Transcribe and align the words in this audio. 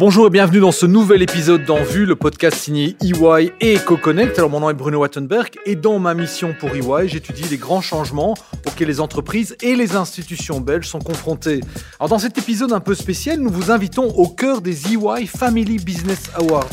Bonjour 0.00 0.28
et 0.28 0.30
bienvenue 0.30 0.60
dans 0.60 0.72
ce 0.72 0.86
nouvel 0.86 1.20
épisode 1.20 1.66
d'En 1.66 1.82
Vue, 1.82 2.06
le 2.06 2.16
podcast 2.16 2.56
signé 2.56 2.96
EY 3.02 3.52
et 3.60 3.76
EcoConnect. 3.76 4.38
Alors 4.38 4.48
mon 4.48 4.60
nom 4.60 4.70
est 4.70 4.74
Bruno 4.74 5.00
Wattenberg 5.00 5.50
et 5.66 5.76
dans 5.76 5.98
ma 5.98 6.14
mission 6.14 6.54
pour 6.58 6.70
EY, 6.70 7.06
j'étudie 7.06 7.42
les 7.50 7.58
grands 7.58 7.82
changements 7.82 8.32
auxquels 8.66 8.88
les 8.88 9.00
entreprises 9.00 9.58
et 9.60 9.76
les 9.76 9.96
institutions 9.96 10.58
belges 10.62 10.88
sont 10.88 11.00
confrontées. 11.00 11.60
Alors 11.98 12.08
dans 12.08 12.18
cet 12.18 12.38
épisode 12.38 12.72
un 12.72 12.80
peu 12.80 12.94
spécial, 12.94 13.40
nous 13.40 13.50
vous 13.50 13.70
invitons 13.70 14.08
au 14.16 14.26
cœur 14.26 14.62
des 14.62 14.90
EY 14.90 15.26
Family 15.26 15.76
Business 15.76 16.30
Awards. 16.34 16.64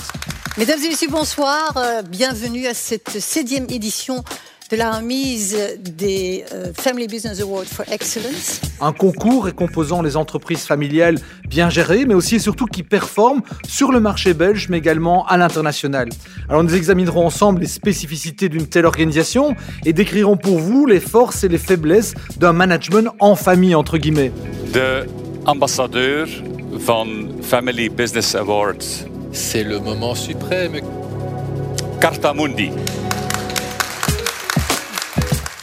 Mesdames 0.58 0.80
et 0.86 0.88
messieurs, 0.88 1.10
bonsoir. 1.12 1.76
Euh, 1.76 2.04
bienvenue 2.04 2.66
à 2.66 2.74
cette 2.74 3.20
septième 3.20 3.66
édition 3.70 4.24
de 4.70 4.76
la 4.76 4.92
remise 4.92 5.56
des 5.80 6.44
euh, 6.54 6.74
Family 6.74 7.08
Business 7.08 7.40
Awards 7.42 7.66
for 7.66 7.86
Excellence. 7.90 8.60
Un 8.82 8.92
concours 8.92 9.46
récomposant 9.46 10.02
les 10.02 10.18
entreprises 10.18 10.66
familiales 10.66 11.18
bien 11.48 11.70
gérées, 11.70 12.06
mais 12.06 12.14
aussi 12.14 12.36
et 12.36 12.40
surtout 12.40 12.66
qui 12.66 12.84
performent 12.84 13.42
sur 13.68 13.92
le 13.92 14.00
marché 14.00 14.34
belge, 14.34 14.68
mais 14.70 14.78
également 14.78 15.26
à 15.28 15.38
l'international. 15.38 16.10
Alors 16.50 16.64
nous 16.64 16.76
examinerons 16.76 17.26
ensemble 17.26 17.62
les 17.62 17.68
spécificités 17.68 18.50
d'une 18.50 18.68
telle 18.68 18.86
organisation 18.86 19.56
et 19.86 19.94
décrirons 19.94 20.38
pour 20.38 20.60
vous 20.60 20.86
les 20.86 21.00
forces 21.00 21.44
et 21.44 21.48
les 21.48 21.58
faiblesses 21.58 22.14
d'un 22.38 22.54
management 22.54 23.14
en 23.20 23.36
famille, 23.36 23.76
entre 23.76 23.98
guillemets. 23.98 24.32
De 24.74 25.08
ambassadeur 25.46 26.28
van 26.72 27.08
Family 27.42 27.88
Business 27.88 28.36
Awards, 28.36 29.06
C'est 29.32 29.64
le 29.64 29.80
moment 29.80 30.14
suprême. 30.14 30.82
Carta 32.02 32.34
Mundi. 32.34 32.70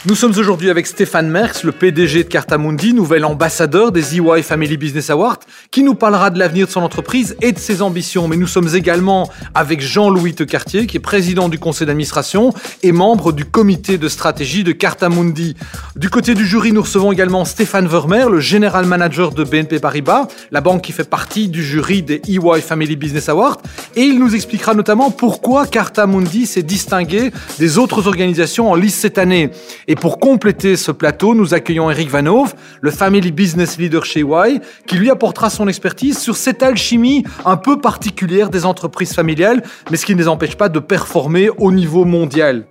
Nous 0.07 0.13
sommes 0.13 0.37
aujourd'hui 0.37 0.69
avec 0.69 0.85
Stéphane 0.85 1.31
Merckx, 1.31 1.63
le 1.63 1.71
PDG 1.71 2.25
de 2.25 2.29
Cartamundi, 2.29 2.93
nouvel 2.93 3.25
ambassadeur 3.25 3.91
des 3.91 4.15
EY 4.15 4.43
Family 4.43 4.77
Business 4.77 5.09
Awards, 5.09 5.39
qui 5.71 5.81
nous 5.81 5.95
parlera 5.95 6.29
de 6.29 6.37
l'avenir 6.37 6.67
de 6.67 6.71
son 6.71 6.83
entreprise 6.83 7.35
et 7.41 7.51
de 7.51 7.57
ses 7.57 7.81
ambitions. 7.81 8.27
Mais 8.27 8.37
nous 8.37 8.45
sommes 8.45 8.75
également 8.75 9.31
avec 9.55 9.81
Jean-Louis 9.81 10.35
Tecartier, 10.35 10.85
qui 10.85 10.97
est 10.97 10.99
président 10.99 11.49
du 11.49 11.57
conseil 11.57 11.87
d'administration 11.87 12.53
et 12.83 12.91
membre 12.91 13.31
du 13.31 13.45
comité 13.45 13.97
de 13.97 14.07
stratégie 14.07 14.63
de 14.63 14.73
Cartamundi. 14.73 15.55
Du 15.95 16.11
côté 16.11 16.35
du 16.35 16.45
jury, 16.45 16.71
nous 16.71 16.83
recevons 16.83 17.11
également 17.11 17.43
Stéphane 17.43 17.87
Vermeer, 17.87 18.29
le 18.29 18.39
général 18.39 18.85
manager 18.85 19.31
de 19.31 19.43
BNP 19.43 19.79
Paribas, 19.79 20.27
la 20.51 20.61
banque 20.61 20.83
qui 20.83 20.91
fait 20.91 21.09
partie 21.09 21.47
du 21.47 21.63
jury 21.63 22.03
des 22.03 22.21
EY 22.27 22.61
Family 22.61 22.95
Business 22.95 23.27
Awards. 23.27 23.57
Et 23.95 24.03
il 24.03 24.19
nous 24.19 24.35
expliquera 24.35 24.75
notamment 24.75 25.09
pourquoi 25.09 25.65
Cartamundi 25.65 26.45
s'est 26.45 26.61
distingué 26.61 27.31
des 27.57 27.79
autres 27.79 28.07
organisations 28.07 28.69
en 28.69 28.75
lice 28.75 28.93
cette 28.93 29.17
année. 29.17 29.49
Pour 29.95 30.19
compléter 30.19 30.75
ce 30.75 30.91
plateau, 30.91 31.35
nous 31.35 31.53
accueillons 31.53 31.89
Eric 31.89 32.09
Van 32.09 32.25
Hove, 32.25 32.53
le 32.81 32.91
Family 32.91 33.31
Business 33.31 33.77
Leader 33.77 34.05
chez 34.05 34.21
Y, 34.21 34.61
qui 34.87 34.95
lui 34.97 35.09
apportera 35.09 35.49
son 35.49 35.67
expertise 35.67 36.17
sur 36.17 36.35
cette 36.35 36.63
alchimie 36.63 37.23
un 37.45 37.57
peu 37.57 37.79
particulière 37.79 38.49
des 38.49 38.65
entreprises 38.65 39.13
familiales, 39.13 39.63
mais 39.91 39.97
ce 39.97 40.05
qui 40.05 40.13
ne 40.13 40.19
les 40.19 40.27
empêche 40.27 40.55
pas 40.55 40.69
de 40.69 40.79
performer 40.79 41.49
au 41.57 41.71
niveau 41.71 42.05
mondial. 42.05 42.65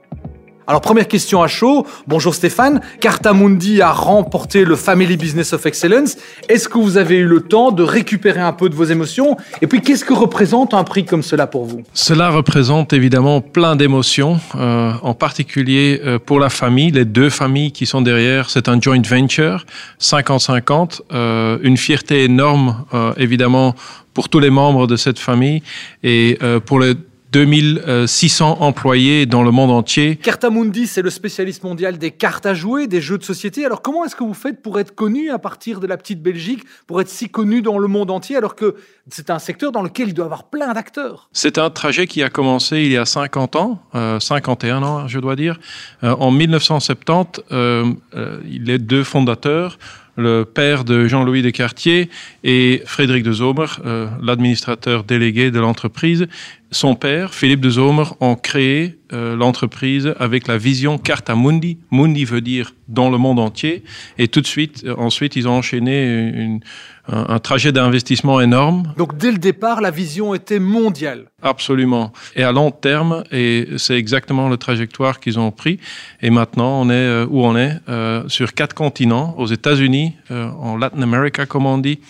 Alors 0.67 0.81
première 0.81 1.09
question 1.09 1.43
à 1.43 1.47
chaud. 1.47 1.87
Bonjour 2.07 2.35
Stéphane. 2.35 2.81
Cartamundi 2.99 3.83
a 3.83 3.93
remporté 3.93 4.65
le 4.65 4.77
Family 4.77 5.19
Business 5.19 5.53
of 5.53 5.67
Excellence. 5.67 6.17
Est-ce 6.49 6.71
que 6.71 6.79
vous 6.79 6.97
avez 6.97 7.17
eu 7.17 7.27
le 7.27 7.43
temps 7.43 7.71
de 7.71 7.83
récupérer 7.83 8.41
un 8.41 8.55
peu 8.55 8.71
de 8.71 8.75
vos 8.75 8.85
émotions? 8.85 9.37
Et 9.61 9.67
puis 9.67 9.83
qu'est-ce 9.83 10.07
que 10.07 10.15
représente 10.15 10.73
un 10.73 10.83
prix 10.83 11.05
comme 11.05 11.23
cela 11.23 11.47
pour 11.47 11.67
vous? 11.67 11.83
Cela 11.93 12.31
représente 12.31 12.95
évidemment 12.95 13.43
plein 13.43 13.77
d'émotions, 13.77 14.41
euh, 14.55 14.93
en 15.03 15.13
particulier 15.13 16.01
euh, 16.03 16.19
pour 16.19 16.41
la 16.41 16.49
famille, 16.49 16.91
les 16.91 17.05
deux 17.05 17.29
familles 17.29 17.73
qui 17.73 17.85
sont 17.85 18.01
derrière. 18.01 18.49
C'est 18.49 18.67
un 18.69 18.81
joint 18.81 19.03
venture, 19.03 19.67
50-50, 20.01 21.03
euh, 21.13 21.59
une 21.63 21.77
fierté 21.77 22.25
énorme 22.25 22.87
euh, 22.95 23.13
évidemment 23.19 23.75
pour 24.15 24.31
tous 24.31 24.41
les 24.41 24.51
membres 24.51 24.87
de 24.87 24.97
cette 24.97 25.19
famille 25.19 25.63
et 26.03 26.39
euh, 26.43 26.59
pour 26.59 26.81
les 26.81 26.95
2600 27.35 28.59
employés 28.61 29.27
dans 29.27 29.43
le 29.43 29.51
monde 29.51 29.73
entier. 29.73 30.15
Cartamundi, 30.15 30.87
c'est 30.87 31.03
le 31.03 31.11
spécialiste 31.11 31.65
mondial 31.65 31.99
des 31.99 32.13
cartes 32.13 32.47
à 32.47 32.55
jouer, 32.55 32.87
des 32.87 33.01
jeux 33.01 33.19
de 33.19 33.25
société. 33.25 33.67
Alors 33.67 33.83
comment 33.83 34.05
est-ce 34.05 34.15
que 34.15 34.23
vous 34.23 34.35
faites 34.35 34.63
pour 34.63 34.79
être 34.79 34.95
connu 34.95 35.31
à 35.31 35.41
partir 35.41 35.81
de 35.81 35.89
la 35.89 35.97
petite 35.97 36.23
Belgique, 36.23 36.63
pour 36.87 37.01
être 37.01 37.09
si 37.09 37.29
connu 37.29 37.61
dans 37.61 37.79
le 37.79 37.89
monde 37.89 38.13
entier, 38.13 38.37
alors 38.37 38.55
que 38.55 38.77
c'est 39.11 39.31
un 39.31 39.41
secteur 39.41 39.73
dans 39.73 39.83
lequel 39.83 40.09
il 40.09 40.15
doit 40.15 40.27
y 40.27 40.27
avoir 40.27 40.45
plein 40.45 40.73
d'acteurs? 40.75 41.29
C'est 41.33 41.59
un 41.59 41.71
trajet 41.71 42.07
qui 42.07 42.23
a 42.23 42.31
commencé 42.31 42.83
il 42.83 42.93
y 42.93 42.97
a 42.97 43.05
50 43.05 43.57
ans, 43.57 43.83
euh, 43.97 44.21
51 44.21 44.85
ans, 44.85 45.09
je 45.09 45.19
dois 45.19 45.35
dire. 45.35 45.59
Euh, 46.05 46.15
en 46.21 46.31
1970, 46.31 47.43
euh, 47.51 47.93
euh, 48.15 48.39
les 48.45 48.79
deux 48.79 49.03
fondateurs, 49.03 49.79
le 50.17 50.45
père 50.45 50.85
de 50.85 51.07
Jean-Louis 51.07 51.43
Descartier 51.43 52.11
et 52.43 52.83
Frédéric 52.87 53.25
de 53.25 53.33
Zomer, 53.33 53.67
euh, 53.85 54.09
l'administrateur 54.23 55.05
délégué 55.05 55.51
de 55.51 55.61
l'entreprise, 55.61 56.27
son 56.71 56.95
père, 56.95 57.35
Philippe 57.35 57.61
de 57.61 57.71
Zomer, 57.71 58.05
ont 58.21 58.37
créé 58.37 58.97
euh, 59.15 59.37
l'entreprise 59.37 60.13
avec 60.19 60.47
la 60.49 60.59
vision 60.59 60.99
Carta 60.99 61.35
Mundi. 61.37 61.79
Mundi 61.91 62.25
veut 62.25 62.41
dire 62.41 62.73
dans 62.89 63.09
le 63.11 63.17
monde 63.19 63.39
entier. 63.39 63.85
Et 64.19 64.29
tout 64.29 64.41
de 64.43 64.47
suite, 64.47 64.83
euh, 64.85 64.95
ensuite, 64.99 65.37
ils 65.37 65.47
ont 65.49 65.53
enchaîné 65.53 65.97
une- 66.45 66.61
un, 67.09 67.27
un 67.37 67.39
trajet 67.39 67.71
d'investissement 67.71 68.41
énorme. 68.41 68.95
Donc 68.97 69.17
dès 69.19 69.31
le 69.31 69.37
départ, 69.39 69.81
la 69.83 69.91
vision 69.91 70.35
était 70.35 70.59
mondiale. 70.59 71.27
Absolument. 71.43 72.13
Et 72.35 72.43
à 72.43 72.51
long 72.53 72.71
terme, 72.71 73.25
et 73.31 73.69
c'est 73.77 73.97
exactement 73.97 74.49
le 74.49 74.57
trajectoire 74.57 75.21
qu'ils 75.21 75.39
ont 75.39 75.51
pris. 75.51 75.79
Et 76.23 76.31
maintenant, 76.31 76.81
on 76.83 76.89
est 76.89 76.95
euh, 76.95 77.27
où 77.29 77.45
on 77.45 77.57
est 77.57 77.75
euh, 77.89 78.27
sur 78.29 78.55
quatre 78.55 78.75
continents, 78.75 79.35
aux 79.39 79.47
États-Unis, 79.47 80.15
euh, 80.31 80.49
en 80.51 80.77
Latin 80.79 81.03
America, 81.03 81.45
comme 81.47 81.67
on 81.67 81.79
dit, 81.79 82.01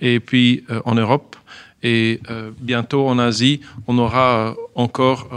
et 0.00 0.20
puis 0.20 0.64
en 0.84 0.94
Europe. 0.94 1.34
Et 1.82 2.20
bientôt 2.60 3.08
en 3.08 3.18
Asie, 3.18 3.60
on 3.88 3.98
aura 3.98 4.54
encore 4.76 5.28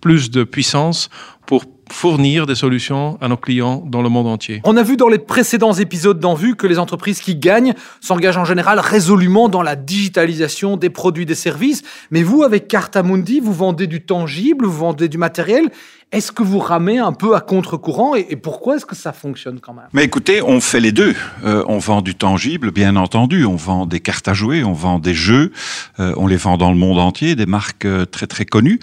plus 0.00 0.30
de 0.30 0.44
puissance 0.44 1.08
pour 1.46 1.64
fournir 1.90 2.46
des 2.46 2.54
solutions 2.54 3.16
à 3.20 3.28
nos 3.28 3.36
clients 3.36 3.82
dans 3.86 4.02
le 4.02 4.08
monde 4.08 4.26
entier. 4.26 4.60
On 4.64 4.76
a 4.76 4.82
vu 4.82 4.96
dans 4.96 5.08
les 5.08 5.18
précédents 5.18 5.72
épisodes 5.72 6.20
d'En 6.20 6.34
Vue 6.34 6.56
que 6.56 6.66
les 6.66 6.78
entreprises 6.78 7.20
qui 7.20 7.36
gagnent 7.36 7.74
s'engagent 8.00 8.36
en 8.36 8.44
général 8.44 8.78
résolument 8.80 9.48
dans 9.48 9.62
la 9.62 9.76
digitalisation 9.76 10.76
des 10.76 10.90
produits 10.90 11.22
et 11.22 11.26
des 11.26 11.34
services. 11.34 11.82
Mais 12.10 12.22
vous, 12.22 12.42
avec 12.42 12.68
Cartamundi, 12.68 13.40
vous 13.40 13.54
vendez 13.54 13.86
du 13.86 14.02
tangible, 14.02 14.66
vous 14.66 14.78
vendez 14.78 15.08
du 15.08 15.18
matériel. 15.18 15.70
Est-ce 16.10 16.32
que 16.32 16.42
vous 16.42 16.58
ramez 16.58 16.98
un 16.98 17.12
peu 17.12 17.36
à 17.36 17.40
contre-courant 17.40 18.14
et, 18.16 18.26
et 18.30 18.36
pourquoi 18.36 18.76
est-ce 18.76 18.86
que 18.86 18.96
ça 18.96 19.12
fonctionne 19.12 19.60
quand 19.60 19.74
même? 19.74 19.84
Mais 19.92 20.04
écoutez, 20.04 20.40
on 20.40 20.58
fait 20.60 20.80
les 20.80 20.90
deux. 20.90 21.14
Euh, 21.44 21.62
on 21.68 21.76
vend 21.78 22.00
du 22.00 22.14
tangible, 22.14 22.70
bien 22.70 22.96
entendu. 22.96 23.44
On 23.44 23.56
vend 23.56 23.84
des 23.84 24.00
cartes 24.00 24.26
à 24.26 24.32
jouer, 24.32 24.64
on 24.64 24.72
vend 24.72 24.98
des 24.98 25.12
jeux. 25.12 25.52
euh, 26.00 26.14
on 26.16 26.26
les 26.26 26.36
vend 26.38 26.56
dans 26.56 26.70
le 26.70 26.78
monde 26.78 26.98
entier, 26.98 27.36
des 27.36 27.44
marques 27.44 27.84
euh, 27.84 28.06
très 28.06 28.26
très 28.26 28.46
connues. 28.46 28.80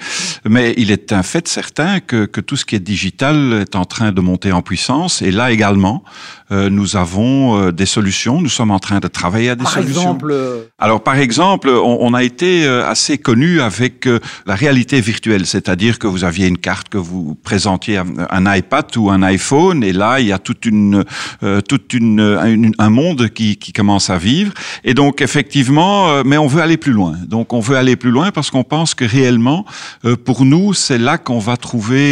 Mais 0.47 0.75
il 0.77 0.91
est 0.91 1.13
un 1.13 1.23
fait 1.23 1.47
certain 1.47 1.99
que, 1.99 2.25
que 2.25 2.41
tout 2.41 2.57
ce 2.57 2.63
qui 2.65 2.75
est 2.75 2.79
digital 2.79 3.53
est 3.61 3.75
en 3.75 3.85
train 3.85 4.11
de 4.11 4.21
monter 4.21 4.51
en 4.51 4.61
puissance. 4.61 5.23
Et 5.23 5.31
là 5.31 5.51
également, 5.51 6.03
euh, 6.51 6.69
nous 6.69 6.95
avons 6.95 7.59
euh, 7.59 7.71
des 7.71 7.87
solutions. 7.87 8.39
Nous 8.39 8.49
sommes 8.49 8.69
en 8.69 8.79
train 8.79 8.99
de 8.99 9.07
travailler 9.07 9.49
à 9.49 9.55
des 9.55 9.63
Par 9.63 9.73
solutions. 9.73 10.01
exemple, 10.01 10.35
Alors, 10.77 11.01
par 11.01 11.17
exemple, 11.17 11.69
on, 11.69 11.97
on 12.01 12.13
a 12.13 12.21
été 12.23 12.67
assez 12.67 13.17
connu 13.17 13.61
avec 13.61 14.05
euh, 14.05 14.19
la 14.45 14.53
réalité 14.53 15.01
virtuelle, 15.01 15.47
c'est-à-dire 15.47 15.97
que 15.97 16.05
vous 16.05 16.23
aviez 16.23 16.45
une 16.47 16.59
carte 16.59 16.89
que 16.89 16.99
vous 16.99 17.14
présentiez 17.43 17.97
un, 17.97 18.05
un 18.29 18.55
iPad 18.55 18.85
ou 18.97 19.09
un 19.09 19.21
iPhone, 19.23 19.83
et 19.83 19.93
là, 19.93 20.19
il 20.19 20.27
y 20.27 20.31
a 20.31 20.39
toute 20.39 20.65
une, 20.65 21.03
euh, 21.43 21.61
toute 21.61 21.93
une, 21.93 22.19
une- 22.19 22.73
un 22.77 22.89
monde 22.89 23.29
qui, 23.29 23.57
qui 23.57 23.71
commence 23.73 24.09
à 24.09 24.17
vivre. 24.17 24.51
Et 24.83 24.93
donc, 24.93 25.21
effectivement, 25.21 26.09
euh, 26.09 26.23
mais 26.25 26.37
on 26.37 26.47
veut 26.47 26.61
aller 26.61 26.77
plus 26.77 26.93
loin. 26.93 27.15
Donc, 27.27 27.53
on 27.53 27.59
veut 27.59 27.77
aller 27.77 27.95
plus 27.95 28.11
loin 28.11 28.31
parce 28.31 28.49
qu'on 28.51 28.63
pense 28.63 28.93
que 28.95 29.05
réellement, 29.05 29.65
euh, 30.05 30.15
pour 30.15 30.45
nous, 30.45 30.73
c'est 30.73 30.97
là 30.97 31.17
qu'on 31.17 31.39
va 31.39 31.57
trouver, 31.57 32.05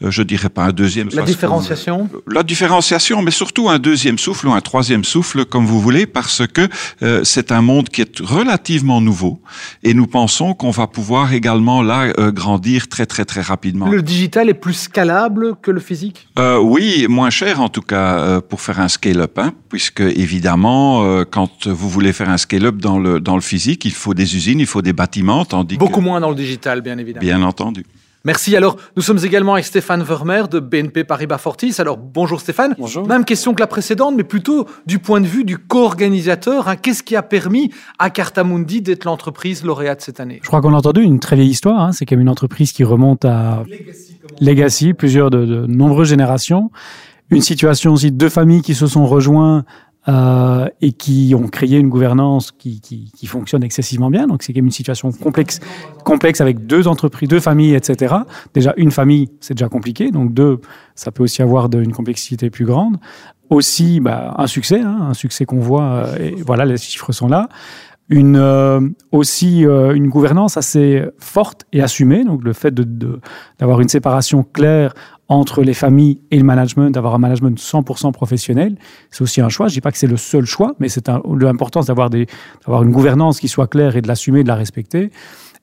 je 0.00 0.22
dirais 0.22 0.48
pas 0.48 0.64
un 0.64 0.72
deuxième. 0.72 1.08
la 1.12 1.22
différenciation? 1.22 2.08
la 2.26 2.42
différenciation, 2.42 3.22
mais 3.22 3.30
surtout 3.30 3.68
un 3.68 3.78
deuxième 3.78 4.18
souffle 4.18 4.46
ou 4.48 4.52
un 4.52 4.60
troisième 4.60 5.04
souffle, 5.04 5.44
comme 5.44 5.66
vous 5.66 5.80
voulez, 5.80 6.06
parce 6.06 6.42
que 6.46 6.68
c'est 7.24 7.52
un 7.52 7.62
monde 7.62 7.88
qui 7.88 8.00
est 8.02 8.18
relativement 8.20 9.00
nouveau 9.00 9.40
et 9.82 9.94
nous 9.94 10.06
pensons 10.06 10.54
qu'on 10.54 10.70
va 10.70 10.86
pouvoir 10.86 11.32
également 11.32 11.82
là 11.82 12.12
grandir 12.42 12.88
très 12.88 13.06
très 13.06 13.24
très 13.24 13.40
rapidement. 13.40 13.88
Le 13.88 14.02
digital 14.02 14.27
est 14.36 14.54
plus 14.54 14.74
scalable 14.74 15.56
que 15.60 15.70
le 15.70 15.80
physique? 15.80 16.28
Euh, 16.38 16.58
oui, 16.58 17.06
moins 17.08 17.30
cher 17.30 17.60
en 17.60 17.68
tout 17.68 17.82
cas 17.82 18.18
euh, 18.18 18.40
pour 18.40 18.60
faire 18.60 18.80
un 18.80 18.88
scale-up, 18.88 19.38
hein, 19.38 19.52
puisque 19.68 20.00
évidemment, 20.00 21.04
euh, 21.04 21.24
quand 21.28 21.66
vous 21.66 21.88
voulez 21.88 22.12
faire 22.12 22.30
un 22.30 22.38
scale-up 22.38 22.76
dans 22.76 22.98
le 22.98 23.20
dans 23.20 23.34
le 23.34 23.40
physique, 23.40 23.84
il 23.84 23.92
faut 23.92 24.14
des 24.14 24.36
usines, 24.36 24.60
il 24.60 24.66
faut 24.66 24.82
des 24.82 24.92
bâtiments, 24.92 25.44
tandis 25.44 25.76
Beaucoup 25.76 26.00
que 26.00 26.04
moins 26.04 26.20
dans 26.20 26.30
le 26.30 26.36
digital, 26.36 26.80
bien 26.80 26.98
évidemment. 26.98 27.22
bien 27.22 27.42
entendu. 27.42 27.84
Merci. 28.24 28.56
Alors, 28.56 28.76
nous 28.96 29.02
sommes 29.02 29.18
également 29.24 29.54
avec 29.54 29.64
Stéphane 29.64 30.02
Vermeer 30.02 30.48
de 30.48 30.58
BNP 30.58 31.04
Paribas 31.04 31.38
Fortis. 31.38 31.74
Alors, 31.78 31.96
bonjour 31.96 32.40
Stéphane. 32.40 32.74
Bonjour. 32.78 33.06
Même 33.06 33.24
question 33.24 33.54
que 33.54 33.60
la 33.60 33.66
précédente, 33.68 34.14
mais 34.16 34.24
plutôt 34.24 34.66
du 34.86 34.98
point 34.98 35.20
de 35.20 35.26
vue 35.26 35.44
du 35.44 35.56
co-organisateur. 35.56 36.68
hein. 36.68 36.76
Qu'est-ce 36.76 37.02
qui 37.04 37.14
a 37.16 37.22
permis 37.22 37.70
à 37.98 38.10
Cartamundi 38.10 38.82
d'être 38.82 39.04
l'entreprise 39.04 39.64
lauréate 39.64 40.00
cette 40.02 40.18
année? 40.20 40.40
Je 40.42 40.48
crois 40.48 40.60
qu'on 40.60 40.74
a 40.74 40.76
entendu 40.76 41.02
une 41.02 41.20
très 41.20 41.36
vieille 41.36 41.50
histoire. 41.50 41.80
hein. 41.80 41.92
C'est 41.92 42.06
quand 42.06 42.16
même 42.16 42.22
une 42.22 42.28
entreprise 42.28 42.72
qui 42.72 42.82
remonte 42.84 43.24
à 43.24 43.62
Legacy, 44.40 44.94
plusieurs 44.94 45.30
de, 45.30 45.44
de 45.46 45.66
nombreuses 45.66 46.08
générations. 46.08 46.70
Une 47.30 47.42
situation 47.42 47.92
aussi 47.92 48.10
de 48.10 48.16
deux 48.16 48.30
familles 48.30 48.62
qui 48.62 48.74
se 48.74 48.86
sont 48.86 49.06
rejoints 49.06 49.64
euh, 50.08 50.68
et 50.80 50.92
qui 50.92 51.34
ont 51.36 51.48
créé 51.48 51.76
une 51.78 51.88
gouvernance 51.88 52.50
qui, 52.50 52.80
qui, 52.80 53.12
qui 53.14 53.26
fonctionne 53.26 53.62
excessivement 53.62 54.10
bien. 54.10 54.26
Donc 54.26 54.42
c'est 54.42 54.52
quand 54.52 54.58
même 54.58 54.66
une 54.66 54.70
situation 54.70 55.12
complexe, 55.12 55.60
complexe 56.04 56.40
avec 56.40 56.66
deux 56.66 56.88
entreprises, 56.88 57.28
deux 57.28 57.40
familles, 57.40 57.74
etc. 57.74 58.14
Déjà 58.54 58.72
une 58.78 58.90
famille, 58.90 59.28
c'est 59.40 59.54
déjà 59.54 59.68
compliqué. 59.68 60.10
Donc 60.10 60.32
deux, 60.32 60.60
ça 60.94 61.10
peut 61.10 61.22
aussi 61.22 61.42
avoir 61.42 61.68
de, 61.68 61.82
une 61.82 61.92
complexité 61.92 62.48
plus 62.48 62.64
grande. 62.64 62.96
Aussi, 63.50 64.00
bah, 64.00 64.34
un 64.38 64.46
succès, 64.46 64.80
hein, 64.80 65.08
un 65.10 65.14
succès 65.14 65.44
qu'on 65.44 65.60
voit. 65.60 66.04
euh, 66.06 66.16
et 66.18 66.34
voilà, 66.42 66.64
les 66.64 66.76
chiffres 66.76 67.12
sont 67.12 67.28
là 67.28 67.48
une 68.10 68.36
euh, 68.36 68.80
aussi 69.12 69.66
euh, 69.66 69.94
une 69.94 70.08
gouvernance 70.08 70.56
assez 70.56 71.02
forte 71.18 71.66
et 71.72 71.82
assumée. 71.82 72.24
Donc 72.24 72.42
le 72.44 72.52
fait 72.52 72.72
de, 72.72 72.82
de- 72.84 73.20
d'avoir 73.58 73.80
une 73.80 73.88
séparation 73.88 74.42
claire 74.42 74.94
entre 75.30 75.62
les 75.62 75.74
familles 75.74 76.20
et 76.30 76.38
le 76.38 76.44
management, 76.44 76.90
d'avoir 76.90 77.14
un 77.14 77.18
management 77.18 77.58
100% 77.58 78.12
professionnel, 78.12 78.76
c'est 79.10 79.20
aussi 79.20 79.42
un 79.42 79.50
choix. 79.50 79.68
Je 79.68 79.74
dis 79.74 79.80
pas 79.82 79.92
que 79.92 79.98
c'est 79.98 80.06
le 80.06 80.16
seul 80.16 80.46
choix, 80.46 80.74
mais 80.78 80.88
c'est 80.88 81.08
l'importance 81.38 81.86
d'avoir 81.86 82.08
des 82.08 82.26
d'avoir 82.64 82.82
une 82.82 82.92
gouvernance 82.92 83.38
qui 83.40 83.48
soit 83.48 83.66
claire 83.66 83.94
et 83.96 84.00
de 84.00 84.08
l'assumer, 84.08 84.42
de 84.42 84.48
la 84.48 84.54
respecter. 84.54 85.10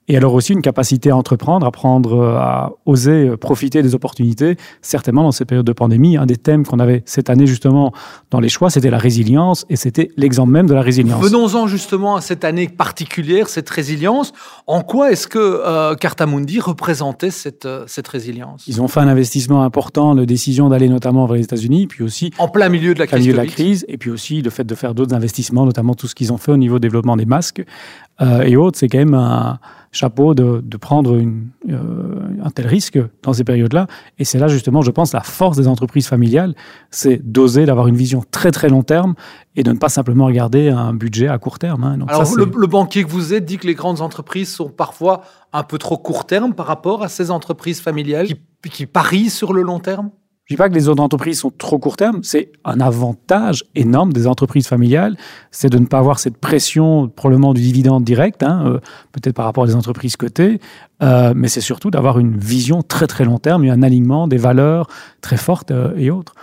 Et 0.08 0.18
alors 0.18 0.34
aussi 0.34 0.54
une 0.54 0.62
capacité 0.62 1.10
à 1.10 1.18
entreprendre, 1.18 1.66
à 1.66 1.72
prendre, 1.72 2.14
euh, 2.14 2.38
à 2.38 2.74
oser 2.86 3.30
euh, 3.30 3.38
profiter 3.38 3.82
des 3.82 3.96
opportunités. 3.96 4.56
Certainement 4.82 5.24
dans 5.24 5.32
ces 5.32 5.46
périodes 5.46 5.66
de 5.66 5.74
pandémie, 5.74 6.18
un 6.18 6.26
des 6.26 6.38
thèmes 6.38 6.66
qu'on 6.66 6.80
avait 6.80 7.02
cette 7.06 7.30
année 7.30 7.48
justement 7.48 7.92
dans 8.32 8.40
les 8.40 8.50
choix, 8.50 8.70
c'était 8.70 8.90
la 8.90 8.98
résilience 8.98 9.66
et 9.70 9.76
c'était 9.76 10.12
l'exemple 10.18 10.52
même 10.52 10.68
de 10.68 10.74
la 10.74 10.82
résilience. 10.82 11.24
Venons-en 11.24 11.68
justement 11.68 12.16
à 12.16 12.22
cette 12.22 12.44
année 12.44 12.68
particulière, 12.68 13.50
cette 13.50 13.70
résilience. 13.70 14.32
En 14.68 14.82
quoi 14.82 15.12
est-ce 15.12 15.28
que 15.28 15.40
euh, 15.40 15.96
Cartamundi 15.96 16.60
représentait 16.60 17.32
cette, 17.32 17.66
euh, 17.66 17.86
cette 17.88 18.08
résilience? 18.08 18.64
Ils 18.68 18.82
ont 18.82 18.88
fait 18.88 19.00
un 19.00 19.08
investissement 19.08 19.64
important, 19.64 20.14
la 20.14 20.26
décision 20.26 20.70
d'aller 20.70 20.90
notamment 20.90 21.26
vers 21.26 21.36
les 21.36 21.44
États-Unis, 21.44 21.88
puis 21.88 22.04
aussi 22.04 22.32
En 22.38 22.48
plein 22.48 22.70
milieu 22.70 22.94
de 22.94 23.00
la 23.00 23.08
crise 23.08 23.22
milieu 23.22 23.34
de 23.34 23.38
la 23.38 23.46
crise, 23.46 23.86
et 23.88 23.98
puis 23.98 24.12
aussi 24.12 24.42
le 24.42 24.50
fait 24.50 24.64
de 24.64 24.76
faire 24.76 24.94
d'autres 24.94 25.16
investissements, 25.16 25.66
notamment 25.66 25.96
tout 25.96 26.08
ce 26.08 26.16
qu'ils 26.16 26.32
ont 26.32 26.38
fait 26.38 26.52
au 26.52 26.58
niveau 26.58 26.80
développement 26.80 27.18
des 27.18 27.26
masques 27.26 27.64
euh, 28.22 28.42
et 28.42 28.56
autres. 28.56 28.78
C'est 28.78 28.88
quand 28.88 28.98
même 28.98 29.14
un 29.14 29.60
chapeau 29.96 30.34
de, 30.34 30.62
de 30.64 30.78
prendre 30.78 31.16
une, 31.16 31.50
euh, 31.70 32.20
un 32.44 32.50
tel 32.50 32.68
risque 32.68 33.00
dans 33.24 33.34
ces 33.34 33.44
périodes-là. 33.44 33.88
Et 34.20 34.26
c'est 34.26 34.40
là 34.40 34.48
justement, 34.48 34.82
je 34.82 34.92
pense, 34.92 35.14
la 35.14 35.22
force 35.22 35.58
des 35.58 35.68
entreprises 35.68 36.08
familiales, 36.08 36.54
c'est 36.92 37.18
d'oser, 37.24 37.66
d'avoir 37.66 37.88
une 37.88 37.96
vision 37.96 38.24
très 38.30 38.52
très 38.52 38.70
long 38.70 38.84
terme 38.84 39.16
et 39.56 39.64
de 39.64 39.72
ne 39.72 39.78
pas 39.78 39.90
simplement 39.90 40.26
regarder 40.26 40.70
un 40.70 40.94
budget 40.94 41.28
à 41.30 41.38
court 41.38 41.60
terme. 41.60 41.84
hein. 41.84 41.98
Donc 41.98 42.10
Alors, 42.10 42.28
ça, 42.28 42.36
le 42.40 42.68
banquier 42.68 43.04
que 43.06 43.10
vous 43.10 43.34
êtes 43.34 43.46
dit 43.46 43.58
que 43.58 43.68
les 43.68 43.74
grandes 43.76 44.02
entreprises 44.02 44.54
sont 44.54 44.70
parfois 44.70 45.22
un 45.54 45.64
peu 45.64 45.78
trop 45.78 45.98
court 45.98 46.26
terme 46.26 46.54
par 46.54 46.66
rapport 46.68 47.02
à 47.02 47.08
ces 47.08 47.32
entreprises 47.32 47.80
familiales 47.80 48.28
qui, 48.28 48.70
qui 48.70 48.86
parient 48.86 49.30
sur 49.30 49.54
le 49.54 49.62
long 49.62 49.80
terme? 49.80 50.10
Je 50.46 50.54
dis 50.54 50.58
pas 50.58 50.70
que 50.70 50.76
les 50.76 50.90
autres 50.90 51.02
entreprises 51.02 51.40
sont 51.40 51.50
trop 51.50 51.80
court 51.80 51.98
terme, 51.98 52.20
c'est 52.22 52.52
un 52.66 52.80
avantage 52.80 53.64
énorme 53.74 54.14
des 54.14 54.28
entreprises 54.28 54.68
familiales, 54.68 55.18
c'est 55.50 55.70
de 55.72 55.80
ne 55.80 55.88
pas 55.88 55.98
avoir 55.98 56.20
cette 56.20 56.38
pression 56.38 57.08
probablement 57.10 57.56
du 57.56 57.62
dividende 57.62 58.04
direct, 58.04 58.44
hein, 58.44 58.64
euh, 58.68 58.80
peut-être 59.12 59.34
par 59.34 59.46
rapport 59.46 59.64
à 59.64 59.68
des 59.68 59.76
entreprises 59.76 60.18
cotées, 60.18 60.60
euh, 61.02 61.34
mais 61.36 61.48
c'est 61.48 61.62
surtout 61.62 61.90
d'avoir 61.90 62.20
une 62.20 62.38
vision 62.38 62.84
très 62.84 63.08
très 63.08 63.26
long 63.26 63.40
terme 63.40 63.64
et 63.64 63.72
un 63.72 63.82
alignement 63.82 64.28
des 64.28 64.38
valeurs 64.38 64.86
très 65.20 65.38
fortes 65.38 65.72
euh, 65.72 65.96
et 65.98 66.12
autres. 66.12 66.36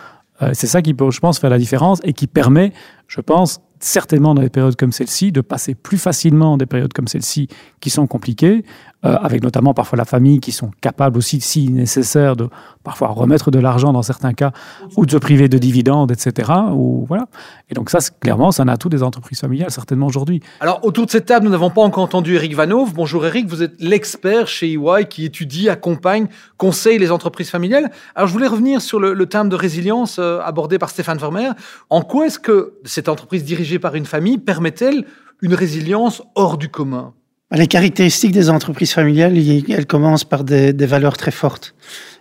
Euh, 0.42 0.50
c'est 0.52 0.66
ça 0.66 0.82
qui 0.82 0.94
peut, 0.94 1.10
je 1.10 1.20
pense, 1.20 1.38
faire 1.38 1.50
la 1.50 1.58
différence 1.58 2.00
et 2.02 2.12
qui 2.12 2.26
permet, 2.26 2.72
je 3.06 3.20
pense, 3.20 3.60
certainement 3.84 4.34
dans 4.34 4.42
des 4.42 4.48
périodes 4.48 4.76
comme 4.76 4.92
celle-ci, 4.92 5.32
de 5.32 5.40
passer 5.40 5.74
plus 5.74 5.98
facilement 5.98 6.56
des 6.56 6.66
périodes 6.66 6.92
comme 6.92 7.08
celle-ci 7.08 7.48
qui 7.80 7.90
sont 7.90 8.06
compliquées, 8.06 8.64
euh, 9.04 9.16
avec 9.16 9.42
notamment 9.42 9.74
parfois 9.74 9.96
la 9.96 10.04
famille 10.04 10.38
qui 10.38 10.52
sont 10.52 10.70
capables 10.80 11.18
aussi, 11.18 11.40
si 11.40 11.68
nécessaire, 11.68 12.36
de 12.36 12.48
parfois 12.84 13.08
remettre 13.08 13.50
de 13.50 13.58
l'argent 13.58 13.92
dans 13.92 14.02
certains 14.02 14.32
cas, 14.32 14.52
ou 14.96 15.06
de 15.06 15.10
se 15.10 15.16
priver 15.16 15.48
de 15.48 15.58
dividendes, 15.58 16.12
etc. 16.12 16.52
Ou, 16.72 17.04
voilà. 17.08 17.26
Et 17.68 17.74
donc 17.74 17.90
ça, 17.90 17.98
clairement, 18.20 18.52
c'est 18.52 18.62
un 18.62 18.68
atout 18.68 18.88
des 18.88 19.02
entreprises 19.02 19.40
familiales, 19.40 19.72
certainement 19.72 20.06
aujourd'hui. 20.06 20.40
Alors, 20.60 20.84
autour 20.84 21.06
de 21.06 21.10
cette 21.10 21.26
table, 21.26 21.46
nous 21.46 21.50
n'avons 21.50 21.70
pas 21.70 21.82
encore 21.82 22.04
entendu 22.04 22.36
Eric 22.36 22.54
Vanov. 22.54 22.94
Bonjour 22.94 23.26
Eric, 23.26 23.48
vous 23.48 23.62
êtes 23.64 23.74
l'expert 23.80 24.46
chez 24.46 24.72
EY 24.72 25.06
qui 25.08 25.24
étudie, 25.24 25.68
accompagne, 25.68 26.28
conseille 26.56 26.98
les 26.98 27.10
entreprises 27.10 27.50
familiales. 27.50 27.90
Alors, 28.14 28.28
je 28.28 28.32
voulais 28.32 28.46
revenir 28.46 28.80
sur 28.80 29.00
le, 29.00 29.14
le 29.14 29.26
terme 29.26 29.48
de 29.48 29.56
résilience 29.56 30.18
euh, 30.20 30.38
abordé 30.44 30.78
par 30.78 30.90
Stéphane 30.90 31.18
Vermeer. 31.18 31.54
En 31.90 32.02
quoi 32.02 32.26
est-ce 32.26 32.38
que 32.38 32.74
cette 32.84 33.08
entreprise 33.08 33.42
dirigée 33.42 33.71
par 33.78 33.94
une 33.94 34.06
famille 34.06 34.38
permet-elle 34.38 35.06
une 35.40 35.54
résilience 35.54 36.22
hors 36.34 36.58
du 36.58 36.68
commun? 36.68 37.14
Les 37.54 37.66
caractéristiques 37.66 38.32
des 38.32 38.48
entreprises 38.48 38.92
familiales, 38.92 39.36
elles 39.68 39.86
commencent 39.86 40.24
par 40.24 40.42
des, 40.42 40.72
valeurs 40.72 41.18
très 41.18 41.30
fortes 41.30 41.74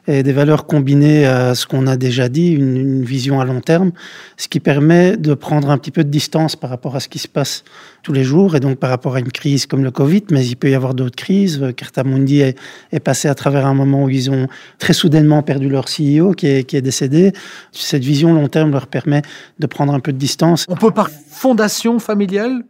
et 0.06 0.24
des 0.24 0.33
valeurs 0.33 0.66
combinées 0.66 1.25
à 1.25 1.56
ce 1.56 1.66
qu'on 1.66 1.88
a 1.88 1.95
déjà 1.95 2.28
dit, 2.28 2.51
une, 2.51 3.04
vision 3.04 3.39
à 3.39 3.45
long 3.45 3.62
terme, 3.62 3.92
ce 4.36 4.50
qui 4.50 4.60
permet 4.60 5.16
de 5.16 5.33
prendre 5.33 5.69
un 5.69 5.78
petit 5.78 5.92
peu 5.92 6.04
de 6.04 6.10
distance 6.10 6.57
par 6.57 6.69
rapport 6.69 6.98
à 6.98 7.00
ce 7.00 7.07
qui 7.07 7.19
se 7.19 7.30
passe 7.30 7.63
tous 8.04 8.12
les 8.12 8.25
jours 8.25 8.57
et 8.57 8.60
donc 8.60 8.78
par 8.78 8.89
rapport 8.89 9.16
à 9.16 9.19
une 9.19 9.31
crise 9.31 9.68
comme 9.68 9.86
le 9.86 9.92
Covid, 9.92 10.24
mais 10.31 10.45
il 10.45 10.56
peut 10.56 10.69
y 10.69 10.75
avoir 10.75 10.95
d'autres 10.95 11.16
crises. 11.16 11.62
Euh, 11.62 11.72
Cartamundi 11.72 12.42
est, 12.42 12.57
est 12.92 13.00
passé 13.00 13.30
à 13.30 13.36
travers 13.36 13.66
un 13.66 13.74
moment 13.74 14.04
où 14.04 14.10
ils 14.10 14.30
ont 14.30 14.48
très 14.80 14.94
soudainement 14.94 15.44
perdu 15.44 15.69
leur 15.69 15.86
CEO 15.86 16.34
qui 16.34 16.48
est, 16.48 16.63
qui 16.63 16.75
est 16.75 16.81
décédé. 16.81 17.31
Cette 17.72 18.04
vision 18.04 18.34
long 18.34 18.48
terme 18.48 18.72
leur 18.72 18.88
permet 18.88 19.22
de 19.60 19.68
prendre 19.68 19.94
un 19.94 20.00
peu 20.01 20.12
de 20.12 20.18
distance 20.18 20.66
On 20.68 20.75
peut 20.75 20.92
par 20.92 21.10
fondation 21.10 22.00
familiale, 22.00 22.63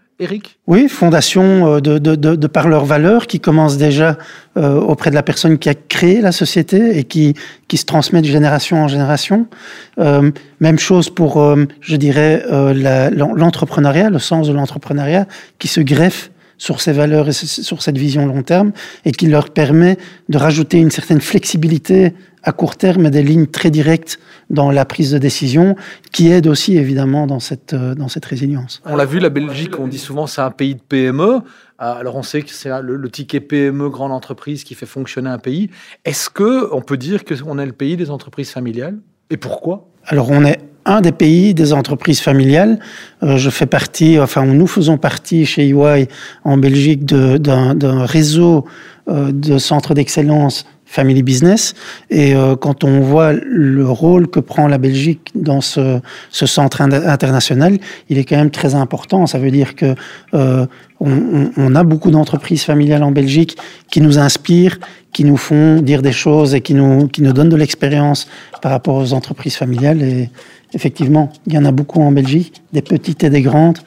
Oui, 0.68 0.88
fondation 0.88 1.76
euh, 1.76 1.80
de, 1.80 1.98
de, 1.98 2.48
par 2.48 2.68
leurs 2.68 2.86
valeurs 2.86 3.26
qui 3.28 3.40
commencent 3.40 3.78
déjà 3.78 4.18
euh, 4.58 4.80
auprès 4.80 5.10
de 5.10 5.16
la 5.16 5.24
personne 5.24 5.58
qui 5.58 5.68
a 5.68 5.74
créé 5.74 6.22
la 6.22 6.32
société 6.32 6.98
et 6.98 7.04
qui, 7.04 7.34
qui 7.68 7.78
se 7.78 7.86
transmet 7.86 8.22
de 8.22 8.28
génération 8.28 8.84
en 8.84 8.88
génération. 8.88 9.48
Euh, 10.00 10.32
même 10.60 10.78
chose 10.78 11.10
pour, 11.10 11.44
je 11.82 11.96
dirais, 11.96 12.44
l'entrepreneuriat, 13.12 14.10
le 14.10 14.20
sens 14.20 14.48
de 14.48 14.54
l'entrepreneuriat 14.54 15.26
qui 15.58 15.68
se 15.68 15.82
greffe 15.82 16.30
sur 16.62 16.80
ces 16.80 16.92
valeurs 16.92 17.28
et 17.28 17.34
sur 17.34 17.82
cette 17.82 17.98
vision 17.98 18.28
long 18.28 18.44
terme 18.44 18.72
et 19.04 19.12
qui 19.12 19.26
leur 19.26 19.50
permet 19.50 19.98
de 20.30 20.38
rajouter 20.38 20.78
une 20.78 20.92
certaine 20.92 21.20
flexibilité 21.20 22.14
à 22.44 22.52
court 22.52 22.76
terme 22.76 23.08
et 23.08 23.10
des 23.10 23.24
lignes 23.24 23.48
très 23.48 23.72
directes 23.72 24.20
dans 24.52 24.70
la 24.70 24.86
prise 24.86 25.10
de 25.12 25.18
décision 25.18 25.76
qui 26.12 26.32
aide 26.32 26.46
aussi 26.46 26.78
évidemment 26.78 27.26
dans 27.26 27.40
cette, 27.40 27.74
euh, 27.74 27.96
dans 27.96 28.10
cette 28.10 28.26
résilience. 28.26 28.80
On 28.86 28.96
l'a 28.96 29.06
vu, 29.06 29.18
la 29.18 29.30
Belgique, 29.30 29.80
on 29.80 29.88
dit 29.88 29.98
souvent 29.98 30.28
c'est 30.28 30.42
un 30.42 30.52
pays 30.52 30.76
de 30.76 30.82
PME. 30.88 31.24
Euh, 31.24 31.40
Alors 31.80 32.16
on 32.16 32.24
sait 32.24 32.44
que 32.44 32.52
c'est 32.52 32.70
le, 32.84 32.96
le 32.96 33.10
ticket 33.10 33.40
PME 33.40 33.90
grande 33.90 34.12
entreprise 34.12 34.64
qui 34.64 34.76
fait 34.76 34.86
fonctionner 34.86 35.32
un 35.32 35.40
pays. 35.40 35.72
Est-ce 36.06 36.30
que 36.30 36.72
on 36.72 36.82
peut 36.82 36.98
dire 36.98 37.26
qu'on 37.26 37.58
est 37.58 37.66
le 37.66 37.74
pays 37.74 37.98
des 37.98 38.12
entreprises 38.12 38.52
familiales? 38.52 39.00
Et 39.32 39.38
pourquoi? 39.38 39.88
Alors, 40.06 40.30
on 40.30 40.44
est 40.46 40.60
un 40.86 41.02
des 41.02 41.12
pays 41.12 41.54
des 41.54 41.74
entreprises 41.74 42.20
familiales. 42.22 42.80
Euh, 43.24 43.38
je 43.38 43.50
fais 43.50 43.66
partie, 43.66 44.20
enfin, 44.20 44.46
nous 44.46 44.68
faisons 44.68 44.98
partie 44.98 45.46
chez 45.46 45.70
EY 45.70 46.08
en 46.44 46.58
Belgique 46.58 47.06
d'un 47.06 48.06
réseau 48.06 48.66
euh, 49.10 49.32
de 49.32 49.58
centres 49.58 49.94
d'excellence 49.94 50.66
Family 50.86 51.24
Business. 51.24 51.74
Et 52.10 52.36
euh, 52.36 52.56
quand 52.58 52.84
on 52.84 53.00
voit 53.00 53.32
le 53.34 53.88
rôle 53.90 54.28
que 54.28 54.42
prend 54.42 54.68
la 54.68 54.78
Belgique 54.78 55.30
dans 55.36 55.62
ce, 55.62 56.00
ce 56.32 56.46
centre 56.46 56.82
in- 56.82 56.92
international, 56.92 57.78
il 58.10 58.18
est 58.18 58.26
quand 58.26 58.36
même 58.36 58.52
très 58.52 58.76
important. 58.76 59.26
Ça 59.26 59.40
veut 59.40 59.52
dire 59.52 59.76
que 59.76 59.96
euh, 60.34 60.66
on, 61.00 61.12
on- 61.12 61.52
on 61.56 61.76
a 61.76 61.84
beaucoup 61.84 62.12
d'entreprises 62.12 62.64
familiales 62.64 63.04
en 63.04 63.12
Belgique 63.12 63.58
qui 63.90 64.02
nous 64.02 64.20
inspirent, 64.20 64.80
qui 65.14 65.24
nous 65.24 65.38
font 65.38 65.82
dire 65.82 66.02
des 66.02 66.12
choses 66.12 66.54
et 66.56 66.60
qui 66.62 66.74
nous, 66.74 67.08
qui 67.08 67.22
nous 67.22 67.32
donnent 67.34 67.50
de 67.50 67.56
l'expérience 67.56 68.28
par 68.62 68.72
rapport 68.74 68.96
aux 68.96 69.14
entreprises 69.14 69.56
familiales. 69.56 70.02
Et 70.02 70.30
effectivement, 70.74 71.32
il 71.48 71.54
y 71.54 71.58
en 71.58 71.66
a 71.66 71.72
beaucoup 71.72 72.02
en 72.02 72.12
Belgique, 72.12 72.62
des 72.74 72.82
petites 72.82 73.24
et 73.24 73.30
des 73.30 73.42
grandes, 73.42 73.80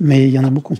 mais 0.00 0.28
il 0.28 0.30
y 0.30 0.38
en 0.38 0.44
a 0.44 0.50
beaucoup. 0.50 0.76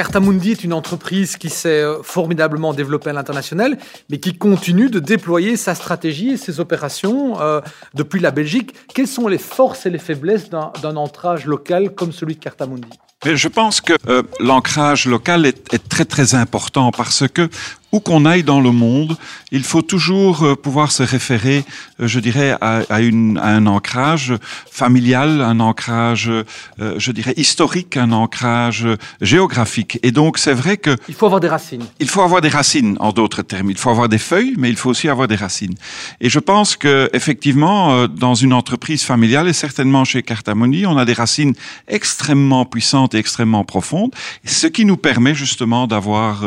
Cartamundi 0.00 0.52
est 0.52 0.64
une 0.64 0.72
entreprise 0.72 1.36
qui 1.36 1.50
s'est 1.50 1.82
euh, 1.82 2.02
formidablement 2.02 2.72
développée 2.72 3.10
à 3.10 3.12
l'international, 3.12 3.76
mais 4.08 4.18
qui 4.18 4.34
continue 4.34 4.88
de 4.88 5.00
déployer 5.00 5.56
sa 5.56 5.74
stratégie 5.74 6.30
et 6.30 6.36
ses 6.36 6.60
opérations 6.60 7.40
euh, 7.40 7.60
depuis 7.94 8.20
la 8.20 8.30
Belgique. 8.30 8.72
Quelles 8.94 9.08
sont 9.08 9.26
les 9.26 9.38
forces 9.38 9.86
et 9.86 9.90
les 9.90 9.98
faiblesses 9.98 10.48
d'un 10.48 10.72
d'un 10.80 10.96
ancrage 10.96 11.44
local 11.44 11.90
comme 11.90 12.12
celui 12.12 12.36
de 12.36 12.40
Cartamundi? 12.40 12.88
Mais 13.26 13.36
je 13.36 13.48
pense 13.48 13.82
que 13.82 13.94
euh, 14.08 14.22
l'ancrage 14.38 15.06
local 15.06 15.44
est, 15.44 15.74
est 15.74 15.88
très 15.88 16.06
très 16.06 16.34
important 16.34 16.92
parce 16.92 17.28
que 17.28 17.50
où 17.92 18.00
qu'on 18.00 18.24
aille 18.24 18.44
dans 18.44 18.60
le 18.60 18.70
monde, 18.70 19.16
il 19.50 19.64
faut 19.64 19.82
toujours 19.82 20.44
euh, 20.44 20.54
pouvoir 20.54 20.92
se 20.92 21.02
référer, 21.02 21.64
euh, 22.00 22.06
je 22.06 22.20
dirais, 22.20 22.56
à, 22.60 22.82
à, 22.88 23.00
une, 23.00 23.38
à 23.38 23.48
un 23.48 23.66
ancrage 23.66 24.34
familial, 24.70 25.40
un 25.40 25.58
ancrage, 25.60 26.28
euh, 26.30 26.44
je 26.98 27.12
dirais, 27.12 27.34
historique, 27.36 27.96
un 27.96 28.12
ancrage 28.12 28.86
géographique. 29.20 29.98
Et 30.02 30.12
donc, 30.12 30.38
c'est 30.38 30.52
vrai 30.52 30.76
que 30.76 30.96
Il 31.08 31.14
faut 31.14 31.26
avoir 31.26 31.40
des 31.40 31.48
racines. 31.48 31.84
il 31.98 32.08
faut 32.08 32.22
avoir 32.22 32.40
des 32.40 32.48
racines, 32.48 32.96
en 33.00 33.12
d'autres 33.12 33.42
termes. 33.42 33.70
Il 33.70 33.76
faut 33.76 33.90
avoir 33.90 34.08
des 34.08 34.18
feuilles, 34.18 34.54
mais 34.56 34.70
il 34.70 34.76
faut 34.76 34.90
aussi 34.90 35.08
avoir 35.08 35.26
des 35.26 35.36
racines. 35.36 35.74
Et 36.20 36.28
je 36.30 36.38
pense 36.38 36.76
que 36.76 37.10
effectivement, 37.12 38.06
dans 38.06 38.34
une 38.34 38.52
entreprise 38.52 39.02
familiale 39.02 39.48
et 39.48 39.52
certainement 39.52 40.04
chez 40.04 40.22
Cartamoni, 40.22 40.86
on 40.86 40.96
a 40.96 41.04
des 41.04 41.12
racines 41.12 41.54
extrêmement 41.88 42.64
puissantes 42.64 43.14
et 43.14 43.18
extrêmement 43.18 43.64
profondes, 43.64 44.14
ce 44.44 44.66
qui 44.66 44.84
nous 44.84 44.96
permet 44.96 45.34
justement 45.34 45.86
d'avoir 45.86 46.44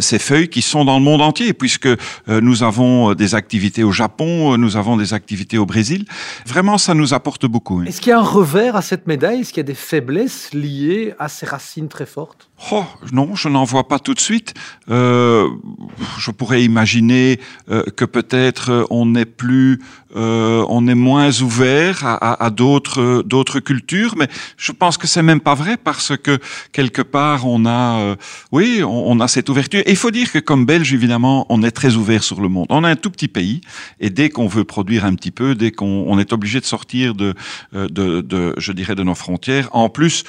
ces 0.00 0.18
feuilles 0.18 0.48
qui 0.48 0.62
sont 0.62 0.77
dans 0.84 0.98
le 0.98 1.04
monde 1.04 1.22
entier, 1.22 1.52
puisque 1.52 1.86
euh, 1.86 1.96
nous 2.28 2.62
avons 2.62 3.14
des 3.14 3.34
activités 3.34 3.84
au 3.84 3.92
Japon, 3.92 4.56
nous 4.56 4.76
avons 4.76 4.96
des 4.96 5.14
activités 5.14 5.58
au 5.58 5.66
Brésil. 5.66 6.04
Vraiment, 6.46 6.78
ça 6.78 6.94
nous 6.94 7.14
apporte 7.14 7.46
beaucoup. 7.46 7.82
Est-ce 7.82 8.00
qu'il 8.00 8.10
y 8.10 8.12
a 8.12 8.18
un 8.18 8.22
revers 8.22 8.76
à 8.76 8.82
cette 8.82 9.06
médaille? 9.06 9.40
Est-ce 9.40 9.52
qu'il 9.52 9.60
y 9.60 9.60
a 9.60 9.64
des 9.64 9.74
faiblesses 9.74 10.52
liées 10.52 11.14
à 11.18 11.28
ces 11.28 11.46
racines 11.46 11.88
très 11.88 12.06
fortes? 12.06 12.47
Oh, 12.72 12.84
non, 13.12 13.36
je 13.36 13.48
n'en 13.48 13.62
vois 13.62 13.86
pas 13.86 14.00
tout 14.00 14.14
de 14.14 14.20
suite. 14.20 14.52
Euh, 14.90 15.48
je 16.18 16.32
pourrais 16.32 16.64
imaginer 16.64 17.38
euh, 17.70 17.84
que 17.96 18.04
peut-être 18.04 18.70
euh, 18.70 18.84
on 18.90 19.14
est 19.14 19.26
plus, 19.26 19.80
euh, 20.16 20.66
on 20.68 20.88
est 20.88 20.96
moins 20.96 21.30
ouvert 21.40 22.04
à, 22.04 22.14
à, 22.14 22.46
à 22.46 22.50
d'autres 22.50 23.22
d'autres 23.24 23.60
cultures, 23.60 24.14
mais 24.16 24.26
je 24.56 24.72
pense 24.72 24.98
que 24.98 25.06
c'est 25.06 25.22
même 25.22 25.38
pas 25.40 25.54
vrai 25.54 25.76
parce 25.76 26.16
que 26.16 26.38
quelque 26.72 27.00
part 27.00 27.46
on 27.46 27.64
a, 27.64 28.00
euh, 28.00 28.16
oui, 28.50 28.82
on, 28.84 29.20
a 29.20 29.28
cette 29.28 29.48
ouverture. 29.48 29.82
Et 29.86 29.90
il 29.90 29.96
faut 29.96 30.10
dire 30.10 30.32
que 30.32 30.40
comme 30.40 30.66
Belge, 30.66 30.92
évidemment, 30.92 31.46
on 31.50 31.62
est 31.62 31.70
très 31.70 31.94
ouvert 31.94 32.24
sur 32.24 32.40
le 32.40 32.48
monde. 32.48 32.66
On 32.70 32.82
a 32.82 32.88
un 32.88 32.96
tout 32.96 33.10
petit 33.10 33.28
pays 33.28 33.60
et 34.00 34.10
dès 34.10 34.30
qu'on 34.30 34.48
veut 34.48 34.64
produire 34.64 35.04
un 35.04 35.14
petit 35.14 35.30
peu, 35.30 35.54
dès 35.54 35.70
qu'on 35.70 36.04
on 36.08 36.18
est 36.18 36.32
obligé 36.32 36.58
de 36.58 36.64
sortir 36.64 37.14
de, 37.14 37.34
de, 37.72 38.20
de, 38.20 38.54
je 38.56 38.72
dirais, 38.72 38.96
de 38.96 39.04
nos 39.04 39.14
frontières. 39.14 39.68
En 39.72 39.88
plus, 39.88 40.24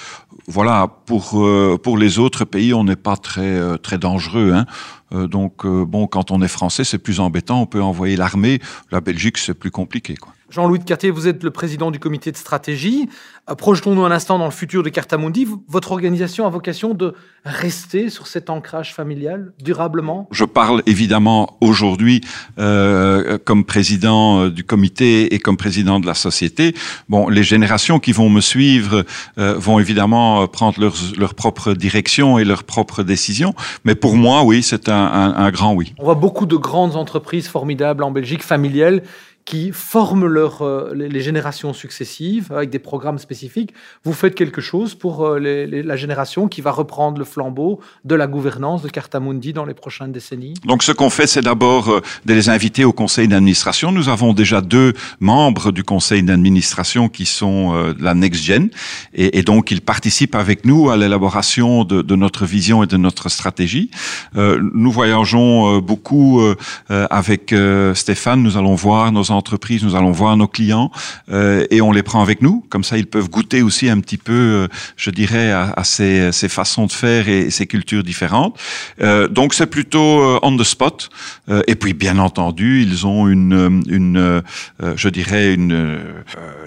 voilà, 0.47 0.87
pour 1.05 1.43
pour 1.81 1.97
les 1.97 2.18
autres 2.19 2.45
pays, 2.45 2.73
on 2.73 2.83
n'est 2.83 2.95
pas 2.95 3.15
très 3.15 3.77
très 3.79 3.97
dangereux. 3.97 4.51
Hein. 4.53 4.65
Euh, 5.13 5.27
donc, 5.27 5.65
euh, 5.65 5.85
bon, 5.85 6.07
quand 6.07 6.31
on 6.31 6.41
est 6.41 6.47
français, 6.47 6.83
c'est 6.83 6.97
plus 6.97 7.19
embêtant. 7.19 7.61
On 7.61 7.65
peut 7.65 7.81
envoyer 7.81 8.15
l'armée. 8.15 8.59
La 8.91 9.01
Belgique, 9.01 9.37
c'est 9.37 9.53
plus 9.53 9.71
compliqué. 9.71 10.15
Quoi. 10.15 10.33
Jean-Louis 10.49 10.79
de 10.79 10.83
Cartier, 10.83 11.11
vous 11.11 11.27
êtes 11.27 11.43
le 11.43 11.51
président 11.51 11.91
du 11.91 11.99
comité 11.99 12.31
de 12.31 12.37
stratégie. 12.37 13.07
Euh, 13.49 13.55
projetons-nous 13.55 14.03
un 14.03 14.11
instant 14.11 14.39
dans 14.39 14.45
le 14.45 14.51
futur 14.51 14.83
de 14.83 14.89
Cartamundi. 14.89 15.47
Votre 15.67 15.91
organisation 15.91 16.45
a 16.47 16.49
vocation 16.49 16.93
de 16.93 17.13
rester 17.45 18.09
sur 18.09 18.27
cet 18.27 18.49
ancrage 18.49 18.93
familial 18.93 19.53
durablement? 19.63 20.27
Je 20.31 20.45
parle 20.45 20.81
évidemment 20.85 21.57
aujourd'hui 21.61 22.21
euh, 22.57 23.37
comme 23.45 23.63
président 23.63 24.47
du 24.47 24.63
comité 24.63 25.33
et 25.33 25.39
comme 25.39 25.57
président 25.57 25.99
de 25.99 26.07
la 26.07 26.13
société. 26.13 26.75
Bon, 27.07 27.29
les 27.29 27.43
générations 27.43 27.99
qui 27.99 28.11
vont 28.11 28.29
me 28.29 28.41
suivre 28.41 29.05
euh, 29.37 29.53
vont 29.57 29.79
évidemment 29.79 30.47
prendre 30.47 30.79
leur, 30.79 30.95
leur 31.17 31.35
propre 31.35 31.73
direction 31.73 32.39
et 32.39 32.43
leurs 32.43 32.63
propres 32.63 33.03
décisions. 33.03 33.53
Mais 33.83 33.95
pour 33.95 34.15
moi, 34.15 34.43
oui, 34.43 34.63
c'est 34.63 34.89
un, 34.89 34.95
un, 34.95 35.33
un 35.35 35.51
grand 35.51 35.73
oui. 35.73 35.93
On 35.99 36.05
voit 36.05 36.15
beaucoup 36.15 36.45
de 36.45 36.55
grandes 36.55 36.95
entreprises 36.95 37.47
formidables 37.47 38.03
en 38.03 38.11
Belgique, 38.11 38.43
familiales, 38.43 39.03
qui 39.45 39.71
forment 39.71 40.27
leur, 40.27 40.61
euh, 40.61 40.93
les, 40.93 41.21
générations 41.21 41.73
successives 41.73 42.51
avec 42.51 42.69
des 42.69 42.79
programmes 42.79 43.17
spécifiques. 43.17 43.73
Vous 44.03 44.13
faites 44.13 44.35
quelque 44.35 44.61
chose 44.61 44.95
pour 44.95 45.25
euh, 45.25 45.39
la 45.39 45.95
génération 45.95 46.47
qui 46.47 46.61
va 46.61 46.71
reprendre 46.71 47.17
le 47.17 47.25
flambeau 47.25 47.79
de 48.05 48.15
la 48.15 48.27
gouvernance 48.27 48.81
de 48.81 48.89
Cartamundi 48.89 49.53
dans 49.53 49.65
les 49.65 49.73
prochaines 49.73 50.11
décennies? 50.11 50.53
Donc 50.65 50.83
ce 50.83 50.91
qu'on 50.91 51.09
fait, 51.09 51.27
c'est 51.27 51.41
d'abord 51.41 51.89
euh, 51.89 52.01
de 52.25 52.33
les 52.33 52.49
inviter 52.49 52.85
au 52.85 52.93
conseil 52.93 53.27
d'administration. 53.27 53.91
Nous 53.91 54.09
avons 54.09 54.33
déjà 54.33 54.61
deux 54.61 54.93
membres 55.19 55.71
du 55.71 55.83
conseil 55.83 56.21
d'administration 56.21 57.09
qui 57.09 57.25
sont 57.25 57.73
euh, 57.73 57.93
la 57.99 58.13
Next 58.13 58.43
Gen 58.43 58.69
et, 59.13 59.41
donc 59.41 59.71
ils 59.71 59.81
participent 59.81 60.35
avec 60.35 60.65
nous 60.65 60.89
à 60.89 60.97
l'élaboration 60.97 61.85
de, 61.85 62.01
de, 62.01 62.15
notre 62.15 62.45
vision 62.45 62.83
et 62.83 62.87
de 62.87 62.97
notre 62.97 63.29
stratégie. 63.29 63.89
Nous 64.35 64.91
voyageons 64.91 65.79
beaucoup 65.79 66.41
avec 66.89 67.55
Stéphane. 67.93 68.43
Nous 68.43 68.57
allons 68.57 68.75
voir 68.75 69.11
nos 69.11 69.28
entreprises, 69.31 69.83
nous 69.83 69.95
allons 69.95 70.11
voir 70.11 70.37
nos 70.37 70.47
clients 70.47 70.91
euh, 71.31 71.65
et 71.69 71.81
on 71.81 71.91
les 71.91 72.03
prend 72.03 72.21
avec 72.21 72.41
nous. 72.41 72.65
Comme 72.69 72.83
ça, 72.83 72.97
ils 72.97 73.07
peuvent 73.07 73.29
goûter 73.29 73.61
aussi 73.61 73.89
un 73.89 73.99
petit 73.99 74.17
peu, 74.17 74.33
euh, 74.33 74.67
je 74.95 75.09
dirais, 75.09 75.51
à, 75.51 75.73
à 75.75 75.83
ces, 75.83 76.31
ces, 76.31 76.49
façons 76.49 76.85
de 76.85 76.91
faire 76.91 77.27
et, 77.29 77.49
ces 77.49 77.67
cultures 77.67 78.03
différentes. 78.03 78.59
Euh, 79.01 79.27
donc, 79.27 79.53
c'est 79.53 79.67
plutôt 79.67 80.39
on 80.41 80.55
the 80.55 80.63
spot. 80.63 81.09
Et 81.67 81.75
puis, 81.75 81.93
bien 81.93 82.17
entendu, 82.19 82.81
ils 82.81 83.05
ont 83.05 83.27
une, 83.27 83.83
une 83.87 84.41
je 84.95 85.09
dirais, 85.09 85.53
une, 85.53 85.99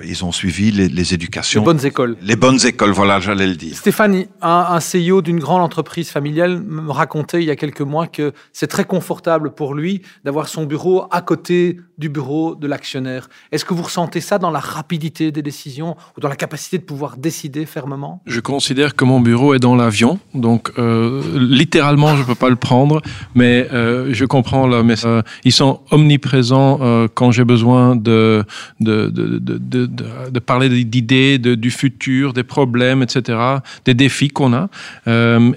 ils 0.05 0.25
ont 0.25 0.33
suivi 0.33 0.71
les, 0.71 0.89
les, 0.89 1.15
éducations. 1.15 1.61
Les 1.61 1.65
bonnes 1.65 1.87
écoles. 1.87 2.17
Les 2.23 2.37
bonnes 2.37 2.65
écoles, 2.65 2.93
voilà, 2.93 3.21
j'allais 3.21 3.47
le 3.47 3.57
dire. 3.57 3.77
Stéphane, 3.77 4.25
un, 4.41 4.67
un 4.71 4.79
CEO 4.79 5.23
d'une 5.23 5.39
grande 5.39 5.63
entreprise 5.63 6.11
familiale 6.11 6.63
me 6.63 6.91
racontait 6.91 7.43
il 7.43 7.47
y 7.47 7.51
a 7.51 7.57
quelques 7.57 7.81
mois 7.81 8.07
que 8.07 8.33
c'est 8.53 8.67
très 8.67 8.85
confortable 8.85 9.53
pour 9.55 9.75
lui 9.75 10.03
d'avoir 10.25 10.49
son 10.49 10.65
bureau 10.65 11.07
à 11.11 11.21
côté 11.21 11.79
du 11.99 12.09
bureau 12.09 12.52
de 12.59 12.67
l'actionnaire. 12.67 13.29
Est-ce 13.51 13.65
que 13.65 13.75
vous 13.75 13.83
ressentez 13.83 14.21
ça 14.21 14.39
dans 14.39 14.51
la 14.51 14.61
rapidité 14.61 15.31
des 15.33 15.43
décisions 15.43 15.97
ou 16.17 16.21
dans 16.21 16.29
la 16.29 16.37
capacité 16.37 16.79
de 16.79 16.85
pouvoir 16.85 17.17
décider 17.17 17.67
fermement? 17.67 18.23
Je 18.27 18.41
considère 18.41 18.95
que 18.95 19.05
mon 19.05 19.21
bureau 19.21 19.55
est 19.55 19.59
dans 19.59 19.75
l'avion, 19.75 20.19
donc 20.35 20.71
euh, 20.79 21.23
littéralement 21.37 22.17
je 22.17 22.23
peux 22.23 22.35
pas 22.35 22.51
le 22.51 22.57
prendre, 22.57 23.03
mais 23.35 23.69
euh, 23.73 24.13
je 24.13 24.25
comprends 24.25 24.67
le 24.67 24.83
message. 24.83 25.03
Euh, 25.05 25.23
ils 25.45 25.53
sont 25.53 25.81
omniprésents 25.91 26.79
quand 27.15 27.31
j'ai 27.33 27.45
besoin 27.45 27.97
de 27.97 28.45
de, 28.81 29.09
de, 29.09 29.39
de, 29.39 29.87
de, 30.31 30.39
parler 30.39 30.69
d'idées, 30.85 31.39
du 31.39 31.71
futur, 31.71 32.33
des 32.33 32.45
problèmes, 32.45 33.03
etc., 33.03 33.39
des 33.85 33.95
défis 33.95 34.29
qu'on 34.29 34.53
a. 34.53 34.69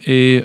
Et 0.08 0.44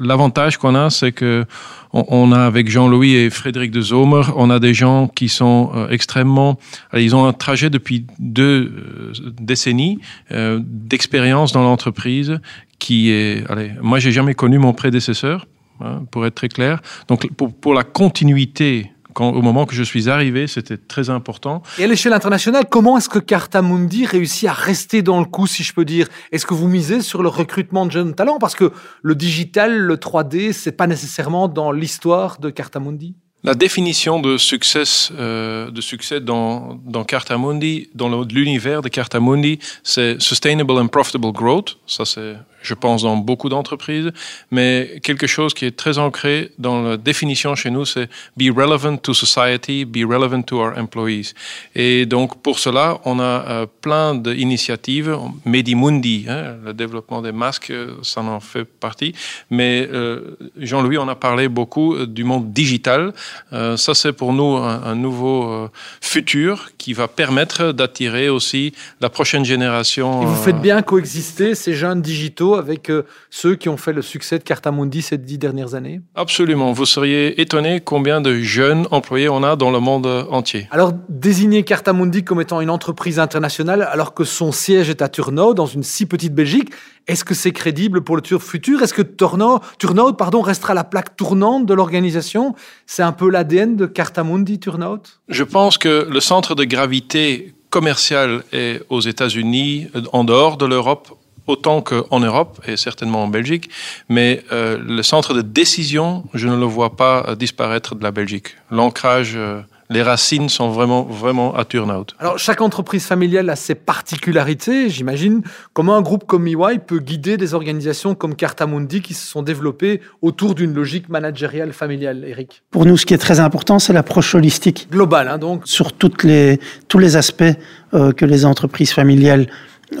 l'avantage 0.00 0.56
qu'on 0.56 0.74
a, 0.74 0.90
c'est 0.90 1.12
que 1.12 1.44
on, 1.92 2.32
a 2.32 2.40
avec 2.40 2.70
Jean-Louis 2.70 3.14
et 3.14 3.30
Frédéric 3.30 3.70
de 3.70 3.80
Zomer, 3.80 4.22
on 4.36 4.50
a 4.50 4.58
des 4.58 4.74
gens 4.74 5.08
qui 5.08 5.28
sont 5.28 5.70
euh, 5.74 5.88
extrêmement, 5.88 6.58
ils 6.94 7.14
ont 7.14 7.26
un 7.26 7.32
trajet 7.32 7.70
depuis 7.70 8.06
deux 8.18 8.72
euh, 8.74 9.12
décennies 9.40 9.98
euh, 10.30 10.60
d'expérience 10.62 11.52
dans 11.52 11.62
l'entreprise 11.62 12.40
qui 12.78 13.10
est, 13.10 13.48
allez, 13.50 13.72
moi 13.80 13.98
j'ai 13.98 14.12
jamais 14.12 14.34
connu 14.34 14.58
mon 14.58 14.72
prédécesseur, 14.72 15.46
hein, 15.80 16.02
pour 16.10 16.26
être 16.26 16.34
très 16.34 16.48
clair. 16.48 16.80
Donc 17.08 17.30
pour, 17.34 17.54
pour 17.54 17.74
la 17.74 17.84
continuité 17.84 18.90
quand, 19.14 19.30
au 19.30 19.42
moment 19.42 19.66
que 19.66 19.74
je 19.74 19.82
suis 19.82 20.08
arrivé, 20.08 20.46
c'était 20.46 20.76
très 20.76 21.10
important. 21.10 21.62
Et 21.78 21.84
à 21.84 21.86
l'échelle 21.86 22.12
internationale, 22.12 22.64
comment 22.70 22.98
est-ce 22.98 23.08
que 23.08 23.18
Cartamundi 23.18 24.06
réussit 24.06 24.48
à 24.48 24.52
rester 24.52 25.02
dans 25.02 25.20
le 25.20 25.26
coup, 25.26 25.46
si 25.46 25.62
je 25.62 25.72
peux 25.72 25.84
dire? 25.84 26.08
Est-ce 26.30 26.46
que 26.46 26.54
vous 26.54 26.68
misez 26.68 27.02
sur 27.02 27.22
le 27.22 27.28
recrutement 27.28 27.86
de 27.86 27.90
jeunes 27.90 28.14
talents? 28.14 28.38
Parce 28.38 28.54
que 28.54 28.72
le 29.02 29.14
digital, 29.14 29.76
le 29.76 29.96
3D, 29.96 30.52
c'est 30.52 30.72
pas 30.72 30.86
nécessairement 30.86 31.48
dans 31.48 31.72
l'histoire 31.72 32.38
de 32.38 32.50
Cartamundi. 32.50 33.14
La 33.44 33.54
définition 33.54 34.20
de 34.20 34.36
succès, 34.36 34.84
euh, 35.18 35.68
de 35.72 35.80
succès 35.80 36.20
dans, 36.20 36.80
dans 36.86 37.02
Cartamundi, 37.02 37.90
dans 37.92 38.22
l'univers 38.22 38.82
de 38.82 38.88
Cartamundi, 38.88 39.58
c'est 39.82 40.22
sustainable 40.22 40.70
and 40.72 40.86
profitable 40.86 41.32
growth. 41.32 41.76
Ça, 41.88 42.04
c'est 42.04 42.36
je 42.62 42.74
pense, 42.74 43.02
dans 43.02 43.16
beaucoup 43.16 43.48
d'entreprises, 43.48 44.10
mais 44.50 45.00
quelque 45.02 45.26
chose 45.26 45.54
qui 45.54 45.64
est 45.64 45.76
très 45.76 45.98
ancré 45.98 46.50
dans 46.58 46.82
la 46.82 46.96
définition 46.96 47.54
chez 47.54 47.70
nous, 47.70 47.84
c'est 47.84 48.08
be 48.36 48.50
relevant 48.54 48.96
to 48.96 49.14
society, 49.14 49.84
be 49.84 50.04
relevant 50.08 50.42
to 50.42 50.58
our 50.58 50.72
employees. 50.78 51.34
Et 51.74 52.06
donc, 52.06 52.42
pour 52.42 52.58
cela, 52.58 53.00
on 53.04 53.18
a 53.20 53.22
euh, 53.22 53.66
plein 53.80 54.14
d'initiatives. 54.14 55.16
Medimundi, 55.44 56.26
hein, 56.28 56.56
le 56.64 56.72
développement 56.72 57.22
des 57.22 57.32
masques, 57.32 57.72
ça 58.02 58.20
en 58.20 58.40
fait 58.40 58.64
partie. 58.64 59.14
Mais 59.50 59.88
euh, 59.92 60.36
Jean-Louis, 60.56 60.98
on 60.98 61.08
a 61.08 61.14
parlé 61.14 61.48
beaucoup 61.48 61.94
euh, 61.94 62.06
du 62.06 62.24
monde 62.24 62.52
digital. 62.52 63.12
Euh, 63.52 63.76
ça, 63.76 63.94
c'est 63.94 64.12
pour 64.12 64.32
nous 64.32 64.56
un, 64.56 64.82
un 64.84 64.94
nouveau 64.94 65.50
euh, 65.50 65.68
futur 66.00 66.70
qui 66.78 66.92
va 66.92 67.08
permettre 67.08 67.72
d'attirer 67.72 68.28
aussi 68.28 68.72
la 69.00 69.08
prochaine 69.08 69.44
génération. 69.44 70.22
Et 70.22 70.26
vous 70.26 70.42
faites 70.42 70.60
bien 70.60 70.82
coexister 70.82 71.54
ces 71.54 71.74
jeunes 71.74 72.02
digitaux 72.02 72.51
avec 72.58 72.90
euh, 72.90 73.02
ceux 73.30 73.54
qui 73.54 73.68
ont 73.68 73.76
fait 73.76 73.92
le 73.92 74.02
succès 74.02 74.38
de 74.38 74.44
Cartamundi 74.44 75.02
ces 75.02 75.18
dix 75.18 75.38
dernières 75.38 75.74
années? 75.74 76.00
Absolument. 76.14 76.72
Vous 76.72 76.86
seriez 76.86 77.40
étonné 77.40 77.80
combien 77.80 78.20
de 78.20 78.34
jeunes 78.40 78.86
employés 78.90 79.28
on 79.28 79.42
a 79.42 79.56
dans 79.56 79.70
le 79.70 79.80
monde 79.80 80.06
entier. 80.30 80.68
Alors, 80.70 80.92
désigner 81.08 81.62
Cartamundi 81.62 82.24
comme 82.24 82.40
étant 82.40 82.60
une 82.60 82.70
entreprise 82.70 83.18
internationale 83.18 83.82
alors 83.90 84.14
que 84.14 84.24
son 84.24 84.52
siège 84.52 84.90
est 84.90 85.02
à 85.02 85.08
Turnhout, 85.08 85.54
dans 85.54 85.66
une 85.66 85.82
si 85.82 86.06
petite 86.06 86.34
Belgique, 86.34 86.70
est-ce 87.06 87.24
que 87.24 87.34
c'est 87.34 87.52
crédible 87.52 88.02
pour 88.02 88.16
le 88.16 88.22
futur? 88.38 88.82
Est-ce 88.82 88.94
que 88.94 89.02
Turnhout, 89.02 89.60
Turnhout 89.78 90.14
pardon, 90.14 90.40
restera 90.40 90.74
la 90.74 90.84
plaque 90.84 91.16
tournante 91.16 91.66
de 91.66 91.74
l'organisation? 91.74 92.54
C'est 92.86 93.02
un 93.02 93.12
peu 93.12 93.28
l'ADN 93.28 93.76
de 93.76 93.86
Cartamundi 93.86 94.58
Turnhout 94.58 95.02
Je 95.28 95.44
pense 95.44 95.78
que 95.78 96.06
le 96.08 96.20
centre 96.20 96.54
de 96.54 96.64
gravité 96.64 97.54
commercial 97.70 98.44
est 98.52 98.82
aux 98.90 99.00
États-Unis, 99.00 99.88
en 100.12 100.24
dehors 100.24 100.58
de 100.58 100.66
l'Europe, 100.66 101.08
autant 101.52 101.82
qu'en 101.82 102.20
Europe 102.20 102.60
et 102.66 102.76
certainement 102.76 103.22
en 103.24 103.28
Belgique, 103.28 103.68
mais 104.08 104.42
euh, 104.52 104.78
le 104.84 105.02
centre 105.02 105.34
de 105.34 105.42
décision, 105.42 106.24
je 106.34 106.48
ne 106.48 106.56
le 106.56 106.64
vois 106.64 106.96
pas 106.96 107.34
disparaître 107.36 107.94
de 107.94 108.02
la 108.02 108.10
Belgique. 108.10 108.56
L'ancrage, 108.70 109.34
euh, 109.36 109.60
les 109.90 110.02
racines 110.02 110.48
sont 110.48 110.70
vraiment, 110.70 111.02
vraiment 111.02 111.54
à 111.54 111.64
Turnout. 111.66 112.06
Alors, 112.18 112.38
chaque 112.38 112.62
entreprise 112.62 113.04
familiale 113.04 113.50
a 113.50 113.56
ses 113.56 113.74
particularités, 113.74 114.88
j'imagine. 114.88 115.42
Comment 115.74 115.96
un 115.96 116.00
groupe 116.00 116.24
comme 116.26 116.46
EY 116.46 116.78
peut 116.86 117.00
guider 117.00 117.36
des 117.36 117.52
organisations 117.52 118.14
comme 118.14 118.34
Cartamundi 118.34 119.02
qui 119.02 119.12
se 119.12 119.26
sont 119.26 119.42
développées 119.42 120.00
autour 120.22 120.54
d'une 120.54 120.72
logique 120.72 121.10
managériale 121.10 121.74
familiale, 121.74 122.24
Eric? 122.26 122.62
Pour 122.70 122.86
nous, 122.86 122.96
ce 122.96 123.04
qui 123.04 123.12
est 123.12 123.18
très 123.18 123.40
important, 123.40 123.78
c'est 123.78 123.92
l'approche 123.92 124.34
holistique. 124.34 124.88
Globale, 124.90 125.28
hein, 125.28 125.38
donc 125.38 125.62
Sur 125.66 125.92
toutes 125.92 126.24
les, 126.24 126.58
tous 126.88 126.98
les 126.98 127.16
aspects 127.16 127.44
euh, 127.92 128.12
que 128.12 128.24
les 128.24 128.46
entreprises 128.46 128.92
familiales 128.92 129.46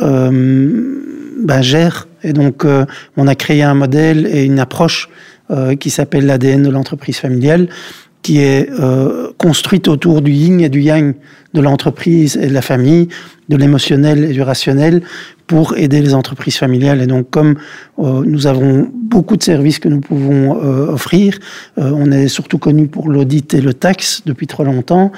euh, 0.00 1.21
ben, 1.42 1.62
gèrent. 1.62 2.08
Et 2.22 2.32
donc, 2.32 2.64
euh, 2.64 2.84
on 3.16 3.26
a 3.26 3.34
créé 3.34 3.62
un 3.62 3.74
modèle 3.74 4.26
et 4.26 4.44
une 4.44 4.60
approche 4.60 5.08
qui 5.80 5.90
s'appelle 5.90 6.24
l'ADN 6.24 6.62
de 6.62 6.70
l'entreprise 6.70 7.18
familiale, 7.18 7.68
qui 8.22 8.38
est 8.38 8.70
construite 9.36 9.86
autour 9.86 10.22
du 10.22 10.32
yin 10.32 10.60
et 10.62 10.70
du 10.70 10.80
yang 10.80 11.14
de 11.52 11.60
l'entreprise 11.60 12.38
et 12.38 12.46
de 12.46 12.54
la 12.54 12.62
famille, 12.62 13.08
de 13.48 13.56
l'émotionnel 13.56 14.24
et 14.24 14.32
du 14.32 14.42
rationnel, 14.42 15.02
pour 15.46 15.76
aider 15.76 16.00
les 16.00 16.14
entreprises 16.14 16.56
familiales. 16.56 17.02
Et 17.02 17.06
donc, 17.06 17.28
comme 17.28 17.56
euh, 17.98 18.22
nous 18.24 18.46
avons 18.46 18.90
beaucoup 18.90 19.36
de 19.36 19.42
services 19.42 19.78
que 19.78 19.88
nous 19.88 20.00
pouvons 20.00 20.56
euh, 20.56 20.86
offrir, 20.86 21.38
euh, 21.76 21.90
on 21.94 22.10
est 22.10 22.28
surtout 22.28 22.56
connu 22.56 22.86
pour 22.86 23.10
l'audit 23.10 23.52
et 23.52 23.60
le 23.60 23.74
taxe 23.74 24.22
depuis 24.24 24.46
trop 24.46 24.64
longtemps, 24.64 25.12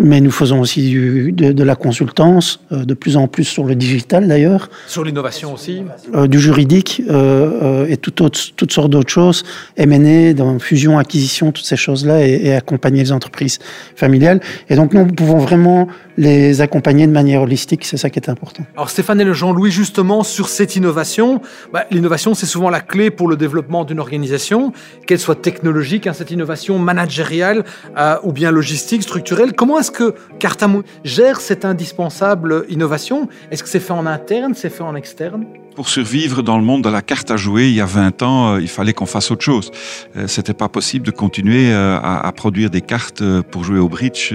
mais 0.00 0.20
nous 0.20 0.30
faisons 0.30 0.60
aussi 0.60 0.88
du, 0.88 1.32
de, 1.32 1.50
de, 1.50 1.64
la 1.64 1.74
consultance, 1.74 2.60
de 2.70 2.94
plus 2.94 3.16
en 3.16 3.26
plus 3.26 3.44
sur 3.44 3.64
le 3.64 3.74
digital 3.74 4.28
d'ailleurs. 4.28 4.70
Sur 4.86 5.04
l'innovation 5.04 5.52
aussi 5.52 5.82
Du 6.28 6.38
juridique 6.38 7.02
et 7.02 7.96
tout 7.96 8.22
autre, 8.22 8.40
toutes 8.56 8.72
sortes 8.72 8.90
d'autres 8.90 9.10
choses, 9.10 9.42
M&A, 9.76 10.32
dans 10.32 10.58
fusion, 10.60 10.98
acquisition, 10.98 11.52
toutes 11.52 11.66
ces 11.66 11.76
choses-là, 11.76 12.26
et, 12.26 12.46
et 12.46 12.54
accompagner 12.54 13.02
les 13.02 13.12
entreprises 13.12 13.58
familiales. 13.96 14.40
Et 14.70 14.76
donc, 14.76 14.94
nous 14.94 15.06
pouvons 15.06 15.38
vraiment 15.38 15.88
les 16.16 16.60
accompagner 16.60 17.06
de 17.06 17.12
manière 17.12 17.42
holistique, 17.42 17.61
c'est 17.82 17.96
ça 17.96 18.10
qui 18.10 18.18
est 18.18 18.28
important. 18.28 18.64
Alors 18.74 18.90
Stéphane 18.90 19.20
et 19.20 19.34
Jean-Louis, 19.34 19.70
justement, 19.70 20.22
sur 20.22 20.48
cette 20.48 20.76
innovation, 20.76 21.40
bah, 21.72 21.84
l'innovation 21.90 22.34
c'est 22.34 22.46
souvent 22.46 22.70
la 22.70 22.80
clé 22.80 23.10
pour 23.10 23.28
le 23.28 23.36
développement 23.36 23.84
d'une 23.84 24.00
organisation, 24.00 24.72
qu'elle 25.06 25.18
soit 25.18 25.40
technologique, 25.40 26.06
hein, 26.06 26.12
cette 26.12 26.30
innovation 26.30 26.78
managériale 26.78 27.64
euh, 27.96 28.16
ou 28.22 28.32
bien 28.32 28.50
logistique, 28.50 29.02
structurelle. 29.02 29.54
Comment 29.54 29.78
est-ce 29.78 29.90
que 29.90 30.14
Cartamou 30.38 30.82
gère 31.04 31.40
cette 31.40 31.64
indispensable 31.64 32.64
innovation? 32.68 33.28
Est-ce 33.50 33.62
que 33.62 33.68
c'est 33.68 33.80
fait 33.80 33.92
en 33.92 34.06
interne, 34.06 34.54
c'est 34.54 34.70
fait 34.70 34.82
en 34.82 34.94
externe? 34.94 35.46
Pour 35.74 35.88
survivre 35.88 36.42
dans 36.42 36.58
le 36.58 36.64
monde 36.64 36.82
de 36.84 36.88
la 36.88 37.02
carte 37.02 37.30
à 37.30 37.36
jouer, 37.36 37.68
il 37.68 37.74
y 37.74 37.80
a 37.80 37.86
20 37.86 38.22
ans, 38.22 38.54
euh, 38.54 38.60
il 38.60 38.68
fallait 38.68 38.92
qu'on 38.92 39.06
fasse 39.06 39.30
autre 39.30 39.44
chose. 39.44 39.70
Euh, 40.16 40.26
c'était 40.28 40.54
pas 40.54 40.68
possible 40.68 41.06
de 41.06 41.10
continuer 41.10 41.72
euh, 41.72 41.98
à, 42.02 42.30
produire 42.32 42.70
des 42.70 42.80
cartes 42.80 43.22
pour 43.50 43.64
jouer 43.64 43.78
au 43.78 43.88
bridge. 43.88 44.32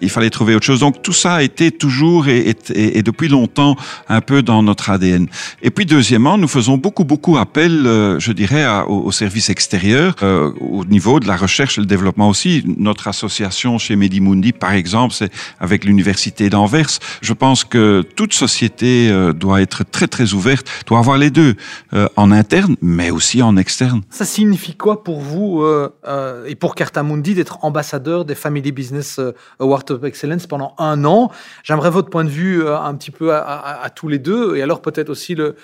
Il 0.00 0.10
fallait 0.10 0.30
trouver 0.30 0.54
autre 0.54 0.64
chose. 0.64 0.80
Donc 0.80 1.02
tout 1.02 1.12
ça 1.12 1.34
a 1.34 1.42
été 1.42 1.70
toujours 1.70 2.28
et, 2.28 2.54
depuis 3.02 3.28
longtemps 3.28 3.76
un 4.08 4.20
peu 4.20 4.42
dans 4.42 4.62
notre 4.62 4.90
ADN. 4.90 5.26
Et 5.62 5.70
puis 5.70 5.86
deuxièmement, 5.86 6.38
nous 6.38 6.48
faisons 6.48 6.76
beaucoup 6.76 7.04
beaucoup 7.04 7.36
appel, 7.36 7.82
je 8.18 8.32
dirais, 8.32 8.66
aux, 8.86 9.02
aux 9.04 9.12
services 9.12 9.50
extérieurs, 9.50 10.16
au 10.22 10.84
niveau 10.86 11.20
de 11.20 11.28
la 11.28 11.36
recherche 11.36 11.78
et 11.78 11.80
le 11.80 11.86
développement 11.86 12.28
aussi. 12.28 12.64
Notre 12.78 13.08
association 13.08 13.78
chez 13.78 13.96
Medimundi, 13.96 14.52
par 14.52 14.72
exemple, 14.72 15.14
c'est 15.14 15.32
avec 15.60 15.84
l'université 15.84 16.50
d'Anvers. 16.50 16.98
Je 17.20 17.32
pense 17.32 17.64
que 17.64 18.02
toute 18.16 18.32
société 18.32 19.10
doit 19.34 19.60
être 19.60 19.84
très 19.84 20.08
très 20.08 20.32
ouverte 20.32 20.49
doit 20.86 20.98
avoir 20.98 21.18
les 21.18 21.30
deux, 21.30 21.54
euh, 21.92 22.08
en 22.16 22.30
interne, 22.32 22.76
mais 22.80 23.10
aussi 23.10 23.42
en 23.42 23.56
externe. 23.56 24.02
Ça 24.10 24.24
signifie 24.24 24.76
quoi 24.76 25.04
pour 25.04 25.20
vous 25.20 25.62
euh, 25.62 25.94
euh, 26.06 26.44
et 26.46 26.54
pour 26.54 26.74
Cartamundi 26.74 27.34
d'être 27.34 27.64
ambassadeur 27.64 28.24
des 28.24 28.34
Family 28.34 28.72
Business 28.72 29.20
Awards 29.58 29.84
of 29.90 30.04
Excellence 30.04 30.46
pendant 30.46 30.74
un 30.78 31.04
an? 31.04 31.30
J'aimerais 31.62 31.90
votre 31.90 32.10
point 32.10 32.24
de 32.24 32.30
vue 32.30 32.66
un 32.66 32.94
petit 32.94 33.10
peu 33.10 33.34
à, 33.34 33.90
tous 33.94 34.08
les 34.08 34.18
deux, 34.18 34.56
et 34.56 34.62
alors 34.62 34.82
peut-être 34.82 35.10
aussi 35.10 35.34
le, 35.34 35.54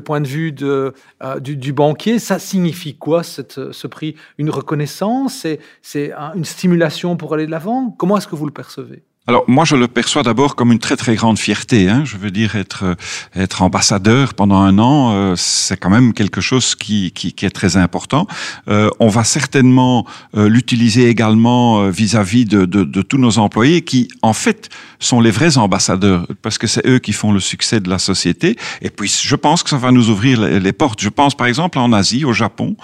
point 0.00 0.20
de 0.20 0.28
vue 0.28 0.52
du, 0.52 1.72
banquier. 1.72 2.18
Ça 2.18 2.38
signifie 2.38 2.96
quoi 2.96 3.22
ce 3.22 3.86
prix? 3.86 4.16
Une 4.38 4.50
reconnaissance? 4.50 5.46
C'est 5.82 6.12
une 6.34 6.44
stimulation 6.44 7.16
pour 7.16 7.34
aller 7.34 7.46
de 7.46 7.50
l'avant? 7.50 7.94
Comment 7.98 8.16
est-ce 8.18 8.28
que 8.28 8.36
vous 8.36 8.46
le 8.46 8.52
percevez? 8.52 9.02
Alors 9.30 9.44
moi 9.46 9.64
je 9.64 9.76
le 9.76 9.86
perçois 9.86 10.24
d'abord 10.24 10.56
comme 10.56 10.72
une 10.72 10.80
très 10.80 10.96
très 10.96 11.14
grande 11.14 11.38
fierté. 11.38 11.88
Hein. 11.88 12.02
Je 12.04 12.16
veux 12.16 12.32
dire 12.32 12.56
être 12.56 12.84
euh, 12.84 12.94
être 13.36 13.62
ambassadeur 13.62 14.34
pendant 14.34 14.56
un 14.56 14.76
an, 14.80 15.12
euh, 15.12 15.34
c'est 15.36 15.76
quand 15.76 15.88
même 15.88 16.12
quelque 16.14 16.40
chose 16.40 16.74
qui, 16.74 17.12
qui, 17.12 17.32
qui 17.32 17.46
est 17.46 17.50
très 17.50 17.76
important. 17.76 18.26
Euh, 18.66 18.90
on 18.98 19.06
va 19.06 19.22
certainement 19.22 20.04
euh, 20.36 20.48
l'utiliser 20.48 21.08
également 21.08 21.88
vis-à-vis 21.90 22.44
de, 22.44 22.64
de, 22.64 22.82
de, 22.82 23.02
tous 23.02 23.18
nos 23.18 23.38
employés 23.38 23.82
qui 23.82 24.08
en 24.22 24.32
fait 24.32 24.68
sont 24.98 25.20
les 25.20 25.30
vrais 25.30 25.58
ambassadeurs 25.58 26.26
parce 26.42 26.58
que 26.58 26.66
c'est 26.66 26.84
eux 26.88 26.98
qui 26.98 27.12
font 27.12 27.30
le 27.30 27.38
succès 27.38 27.78
de 27.78 27.88
la 27.88 28.00
société. 28.00 28.56
Et 28.82 28.90
puis 28.90 29.08
je 29.22 29.36
pense 29.36 29.62
que 29.62 29.70
ça 29.70 29.76
va 29.76 29.92
nous 29.92 30.10
ouvrir 30.10 30.40
les, 30.40 30.58
les 30.58 30.72
portes. 30.72 31.00
Je 31.00 31.08
pense 31.08 31.36
par 31.36 31.46
exemple 31.46 31.78
en 31.78 31.92
Asie, 31.92 32.24
au 32.24 32.32
Japon, 32.32 32.76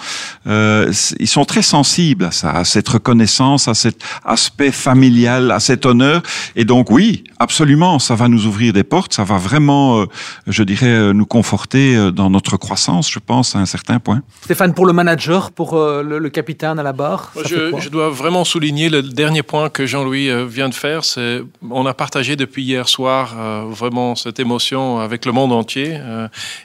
ils 0.47 1.29
sont 1.29 1.45
très 1.45 1.63
sensibles 1.63 2.27
à 2.27 2.31
ça, 2.31 2.51
à 2.53 2.65
cette 2.65 2.89
reconnaissance, 2.89 3.67
à 3.67 3.75
cet 3.75 4.01
aspect 4.25 4.71
familial, 4.71 5.51
à 5.51 5.59
cet 5.59 5.87
honneur. 5.87 6.23
Et 6.55 6.65
donc 6.65 6.91
oui, 6.91 7.25
absolument, 7.39 7.99
ça 7.99 8.15
va 8.15 8.29
nous 8.29 8.47
ouvrir 8.47 8.73
des 8.73 8.85
portes, 8.85 9.13
ça 9.13 9.25
va 9.25 9.39
vraiment, 9.39 10.01
euh, 10.01 10.07
je 10.47 10.63
dirais, 10.63 10.87
euh, 10.87 11.13
nous 11.13 11.27
conforter 11.27 11.97
euh, 11.97 12.11
dans 12.11 12.31
notre 12.31 12.57
croissance, 12.57 13.11
je 13.11 13.19
pense, 13.19 13.57
à 13.57 13.59
un 13.59 13.67
certain 13.67 13.99
point. 13.99 14.23
Stéphane, 14.43 14.75
pour 14.75 14.87
le 14.87 14.93
manager, 14.93 15.51
pour 15.51 15.77
le, 15.77 16.27
capitaine 16.29 16.79
à 16.79 16.83
la 16.83 16.93
barre 16.93 17.33
je, 17.45 17.73
je, 17.79 17.89
dois 17.89 18.11
vraiment 18.11 18.45
souligner 18.45 18.89
le 18.89 19.01
dernier 19.03 19.43
point 19.43 19.71
que 19.71 19.87
Jean-Louis 19.87 20.29
vient 20.47 20.69
de 20.69 20.75
faire, 20.75 21.05
c'est 21.05 21.41
on 21.71 21.87
a 21.87 21.95
partagé 21.95 22.35
depuis 22.37 22.65
hier 22.65 22.89
soir 22.89 23.35
vraiment 23.71 24.17
cette 24.17 24.41
émotion 24.41 24.99
avec 24.99 25.25
le 25.25 25.33
monde 25.33 25.53
entier 25.53 25.99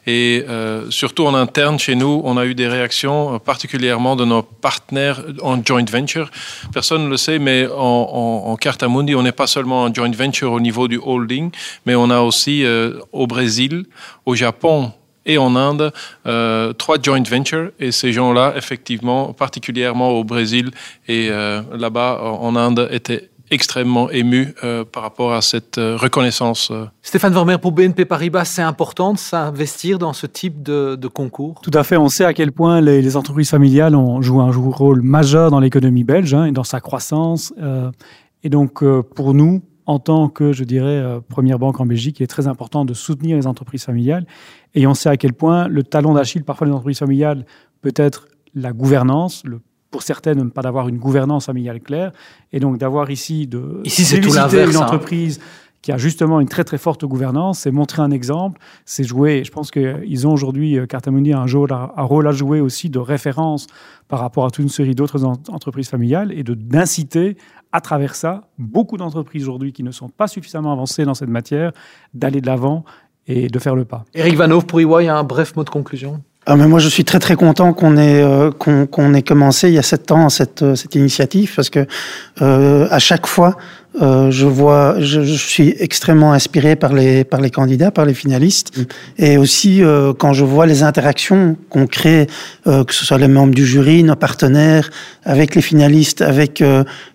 et 0.08 0.44
surtout 0.90 1.26
en 1.28 1.36
interne 1.36 1.78
chez 1.78 1.96
nous, 1.96 2.22
on 2.24 2.38
a 2.38 2.46
eu 2.46 2.56
des 2.56 2.68
réactions 2.68 3.40
particulièrement 3.40 4.16
de 4.16 4.26
nos 4.26 4.42
partenaires 4.42 5.24
en 5.42 5.64
joint 5.64 5.86
venture. 5.90 6.32
Personne 6.74 7.06
ne 7.06 7.10
le 7.10 7.18
sait, 7.18 7.40
mais 7.40 7.68
en, 7.68 7.82
en, 7.82 8.52
en 8.52 8.56
Cartamundi, 8.56 9.16
on 9.16 9.24
n'est 9.24 9.32
pas 9.32 9.48
seulement 9.52 9.86
un 9.86 9.94
joint 9.94 10.12
venture 10.12 10.52
au 10.52 10.60
niveau 10.60 10.88
du 10.88 11.00
holding, 11.04 11.52
mais 11.86 11.96
on 11.96 12.10
a 12.10 12.22
aussi 12.22 12.64
euh, 12.64 13.00
au 13.12 13.28
Brésil, 13.28 13.86
au 14.26 14.36
Japon, 14.36 14.92
et 15.26 15.38
en 15.38 15.56
Inde, 15.56 15.94
euh, 16.26 16.74
trois 16.74 16.98
joint 17.00 17.22
ventures. 17.22 17.70
Et 17.80 17.92
ces 17.92 18.12
gens-là, 18.12 18.54
effectivement, 18.56 19.34
particulièrement 19.34 20.10
au 20.10 20.24
Brésil 20.24 20.72
et 21.08 21.28
euh, 21.30 21.62
là-bas 21.78 22.20
en 22.24 22.56
Inde, 22.56 22.88
étaient 22.92 23.30
extrêmement 23.52 24.10
émus 24.10 24.56
euh, 24.64 24.86
par 24.86 25.04
rapport 25.04 25.34
à 25.34 25.42
cette 25.42 25.78
euh, 25.78 25.98
reconnaissance. 25.98 26.72
Stéphane 27.02 27.34
Vermeer, 27.34 27.60
pour 27.60 27.74
BNP 27.74 28.06
Paribas, 28.06 28.46
c'est 28.46 28.62
important 28.62 29.14
de 29.14 29.20
s'investir 29.20 30.00
dans 30.00 30.14
ce 30.14 30.26
type 30.26 30.64
de, 30.64 30.96
de, 30.96 31.08
concours? 31.10 31.60
Tout 31.62 31.72
à 31.74 31.84
fait. 31.84 31.98
On 31.98 32.08
sait 32.08 32.24
à 32.24 32.34
quel 32.34 32.54
point 32.54 32.80
les, 32.80 33.02
les 33.02 33.18
entreprises 33.18 33.50
familiales 33.50 33.96
ont 33.96 34.22
joué 34.22 34.42
un 34.42 34.52
rôle 34.52 35.02
majeur 35.02 35.52
dans 35.52 35.60
l'économie 35.60 36.06
belge 36.06 36.34
hein, 36.34 36.46
et 36.46 36.52
dans 36.52 36.64
sa 36.64 36.80
croissance. 36.80 37.54
Euh, 37.62 37.92
et 38.44 38.50
donc, 38.50 38.84
euh, 38.84 39.02
pour 39.04 39.34
nous, 39.34 39.62
en 39.86 40.00
tant 40.00 40.30
que, 40.30 40.54
je 40.54 40.64
dirais, 40.64 40.98
euh, 40.98 41.20
première 41.20 41.60
banque 41.60 41.80
en 41.80 41.86
Belgique, 41.86 42.20
il 42.20 42.24
est 42.24 42.28
très 42.28 42.48
important 42.48 42.86
de 42.86 42.94
soutenir 42.94 43.38
les 43.38 43.48
entreprises 43.48 43.84
familiales. 43.84 44.26
Et 44.74 44.88
on 44.88 44.94
sait 44.94 45.10
à 45.10 45.18
quel 45.18 45.34
point 45.34 45.68
le 45.68 45.84
talon 45.84 46.14
d'Achille, 46.14 46.44
parfois, 46.44 46.68
des 46.68 46.74
entreprises 46.74 47.00
familiales, 47.00 47.46
peut 47.82 47.94
être 47.96 48.28
la 48.54 48.72
gouvernance, 48.72 49.44
le 49.46 49.62
pour 49.92 50.04
certaines, 50.04 50.38
ne 50.38 50.50
pas 50.50 50.62
d'avoir 50.62 50.88
une 50.88 50.98
gouvernance 50.98 51.48
familiale 51.48 51.82
claire, 51.82 52.14
et 52.54 52.62
donc 52.62 52.78
d'avoir 52.78 53.12
ici 53.12 53.46
de 53.46 53.82
ici 53.84 54.06
c'est 54.06 54.22
tout 54.22 54.34
une 54.34 54.38
hein. 54.38 54.76
entreprise 54.78 55.40
hein. 55.42 55.46
Qui 55.82 55.91
a 55.91 55.98
justement 55.98 56.39
une 56.39 56.48
très 56.48 56.63
très 56.63 56.78
forte 56.78 57.06
gouvernance, 57.06 57.60
c'est 57.60 57.72
montrer 57.72 58.02
un 58.02 58.12
exemple, 58.12 58.60
c'est 58.86 59.04
jouer. 59.04 59.44
Je 59.44 59.52
pense 59.52 59.72
qu'ils 59.72 60.28
ont 60.28 60.32
aujourd'hui 60.32 60.78
euh, 60.78 60.86
Cartamundi 60.86 61.34
un, 61.34 61.46
un 61.46 62.04
rôle 62.04 62.28
à 62.28 62.32
jouer 62.32 62.60
aussi 62.60 62.89
de 62.89 63.00
référence 63.00 63.67
par 64.08 64.20
rapport 64.20 64.46
à 64.46 64.52
toute 64.52 64.63
une 64.63 64.70
série 64.70 64.96
d'autres 64.96 65.24
entreprises 65.26 65.89
familiales 65.89 66.32
et 66.32 66.44
de 66.44 66.54
d'inciter 66.54 67.38
à 67.72 67.82
travers 67.82 68.15
ça, 68.15 68.50
beaucoup 68.58 68.98
d'entreprises 68.98 69.44
aujourd'hui 69.44 69.72
qui 69.72 69.84
ne 69.84 69.91
sont 69.91 70.10
pas 70.10 70.28
suffisamment 70.28 70.74
avancées 70.74 71.06
dans 71.06 71.13
cette 71.13 71.30
matière, 71.30 71.72
d'aller 72.13 72.41
de 72.41 72.48
l'avant 72.48 72.84
et 73.28 73.48
de 73.48 73.60
faire 73.60 73.76
le 73.76 73.86
pas. 73.86 74.04
Eric 74.13 74.36
Vanov, 74.36 74.65
pour 74.65 74.82
EY, 74.82 75.08
un 75.08 75.24
bref 75.24 75.56
mot 75.56 75.63
de 75.63 75.70
conclusion 75.70 76.22
ah, 76.48 76.56
mais 76.56 76.68
moi, 76.68 76.80
je 76.80 76.90
suis 76.90 77.04
très 77.04 77.20
très 77.20 77.36
content 77.36 77.72
qu'on 77.72 77.98
ait 77.98 78.24
euh, 78.24 78.50
qu'on 78.50 78.88
qu'on 78.88 79.14
ait 79.14 79.22
commencé 79.22 79.68
il 79.68 79.76
y 79.76 79.78
a 79.78 79.84
sept 79.84 80.12
ans 80.12 80.28
cette 80.30 80.64
euh, 80.64 80.74
cette 80.76 80.96
initiative 80.96 81.54
parce 81.56 81.70
que 81.70 81.86
euh, 82.42 82.88
à 82.90 82.98
chaque 82.98 83.28
fois, 83.28 83.58
euh, 84.02 84.32
je 84.32 84.48
vois, 84.48 84.96
je, 85.00 85.22
je, 85.22 85.36
suis 85.36 85.76
extrêmement 85.78 86.34
inspiré 86.34 86.76
par 86.76 86.94
les 86.94 87.24
par 87.26 87.42
les 87.42 87.52
candidats, 87.52 87.92
par 87.92 88.06
les 88.06 88.16
finalistes, 88.16 88.72
et 89.20 89.38
aussi 89.38 89.84
euh, 89.84 90.14
quand 90.14 90.34
je 90.34 90.44
vois 90.44 90.66
les 90.66 90.82
interactions 90.82 91.58
qu'on 91.70 91.86
crée, 91.86 92.26
euh, 92.66 92.86
que 92.86 92.94
ce 92.96 93.06
soit 93.06 93.20
les 93.20 93.28
membres 93.28 93.54
du 93.54 93.66
jury, 93.66 94.02
nos 94.04 94.16
partenaires, 94.16 94.90
avec 95.26 95.54
les 95.54 95.62
finalistes, 95.62 96.24
avec 96.24 96.64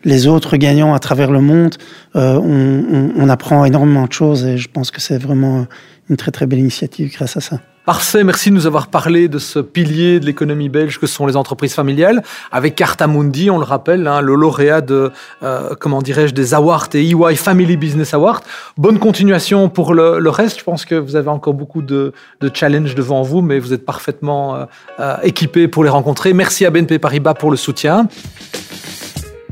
les 0.05 0.27
autres 0.29 0.57
gagnants 0.57 0.95
à 0.95 1.01
travers 1.01 1.33
le 1.33 1.41
monde, 1.41 1.75
on, 2.15 2.21
on, 2.31 3.13
on 3.17 3.29
apprend 3.29 3.65
énormément 3.65 4.07
de 4.07 4.13
choses, 4.13 4.45
et 4.45 4.57
je 4.57 4.69
pense 4.69 4.93
que 4.93 5.01
c'est 5.01 5.19
vraiment 5.19 5.67
une 6.11 6.17
très 6.17 6.31
très 6.31 6.47
belle 6.47 6.61
initiative 6.61 7.11
grâce 7.13 7.37
à 7.37 7.41
ça. 7.41 7.59
Parfait, 7.87 8.25
merci 8.25 8.51
de 8.51 8.57
nous 8.57 8.67
avoir 8.67 8.89
parlé 8.89 9.29
de 9.29 9.39
ce 9.39 9.61
pilier 9.61 10.19
de 10.19 10.27
l'économie 10.27 10.69
belge 10.69 10.99
que 10.99 11.07
sont 11.07 11.25
les 11.25 11.37
entreprises 11.37 11.73
familiales. 11.73 12.25
Avec 12.51 12.75
Cartamundi, 12.75 13.49
on 13.49 13.59
le 13.59 13.65
rappelle, 13.65 14.09
hein, 14.09 14.21
le 14.21 14.35
lauréat 14.35 14.81
de, 14.81 15.13
euh, 15.45 15.77
comment 15.79 16.03
dirais-je, 16.03 16.35
des 16.35 16.53
awards 16.53 16.89
et 16.95 17.09
EY 17.09 17.37
Family 17.37 17.77
Business 17.77 18.13
Awards. 18.13 18.41
Bonne 18.77 18.99
continuation 18.99 19.69
pour 19.69 19.95
le, 19.95 20.19
le, 20.19 20.31
reste. 20.31 20.59
Je 20.59 20.65
pense 20.65 20.85
que 20.85 20.97
vous 20.97 21.15
avez 21.15 21.29
encore 21.29 21.55
beaucoup 21.55 21.81
de, 21.81 22.13
de 22.41 22.51
challenges 22.53 22.97
devant 22.97 23.23
vous, 23.23 23.41
mais 23.41 23.61
vous 23.61 23.73
êtes 23.73 23.85
parfaitement 23.85 24.57
euh, 24.57 24.65
euh, 24.99 25.69
pour 25.69 25.85
les 25.85 25.91
rencontrer. 25.91 26.33
Merci 26.33 26.67
à 26.67 26.71
BNP 26.71 26.99
Paribas 26.99 27.35
pour 27.35 27.53
le 27.53 27.57
soutien. 27.57 28.09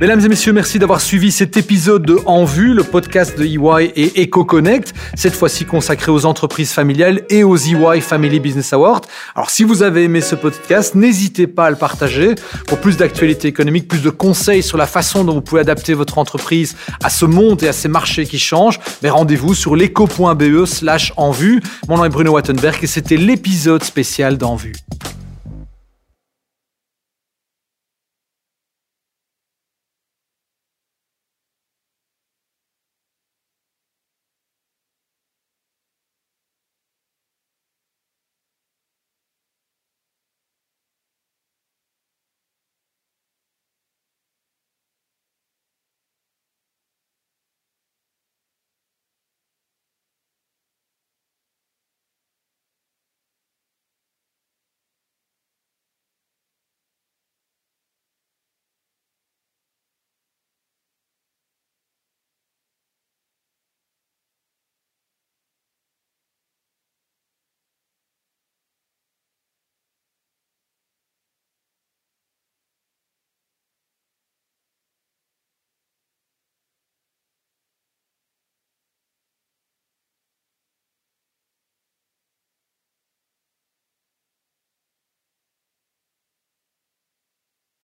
Mesdames 0.01 0.21
et 0.25 0.29
messieurs, 0.29 0.53
merci 0.53 0.81
d'avoir 0.81 1.01
suivi 1.01 1.31
cet 1.31 1.57
épisode 1.57 2.05
de 2.05 2.19
En 2.27 2.45
Vue, 2.45 2.75
le 2.75 2.83
podcast 2.83 3.39
de 3.39 3.45
EY 3.45 3.93
et 3.95 4.25
EcoConnect, 4.25 4.93
cette 5.15 5.37
fois-ci 5.37 5.67
consacré 5.67 6.11
aux 6.11 6.27
entreprises 6.27 6.73
familiales 6.73 7.23
et 7.31 7.45
aux 7.45 7.57
EY 7.57 8.01
Family 8.01 8.41
Business 8.41 8.73
Awards. 8.73 9.03
Alors 9.37 9.51
si 9.51 9.63
vous 9.63 9.85
avez 9.85 10.03
aimé 10.03 10.21
ce 10.21 10.35
podcast, 10.35 10.97
n'hésitez 10.97 11.47
pas 11.47 11.67
à 11.67 11.71
le 11.71 11.77
partager. 11.77 12.35
Pour 12.67 12.81
plus 12.81 12.97
d'actualités 12.97 13.47
économiques, 13.47 13.87
plus 13.87 14.03
de 14.03 14.11
conseils 14.11 14.65
sur 14.65 14.79
la 14.79 14.89
façon 14.89 15.23
dont 15.23 15.35
vous 15.35 15.43
pouvez 15.43 15.61
adapter 15.61 15.95
votre 15.95 16.19
entreprise 16.19 16.75
à 17.05 17.09
ce 17.09 17.25
monde 17.25 17.63
et 17.63 17.69
à 17.69 17.73
ces 17.73 17.89
marchés 17.89 18.27
qui 18.27 18.41
changent, 18.41 18.81
mais 19.01 19.11
rendez-vous 19.11 19.55
sur 19.55 19.77
leco.be 19.77 20.67
slash 20.67 21.13
en 21.17 21.31
vue. 21.31 21.63
Mon 21.89 21.99
nom 21.99 22.05
est 22.05 22.09
Bruno 22.09 22.33
Wattenberg 22.33 22.83
et 22.83 22.89
c'était 22.89 23.17
l'épisode 23.17 23.85
spécial 23.85 24.39
d'En 24.39 24.57
Vue. 24.57 24.73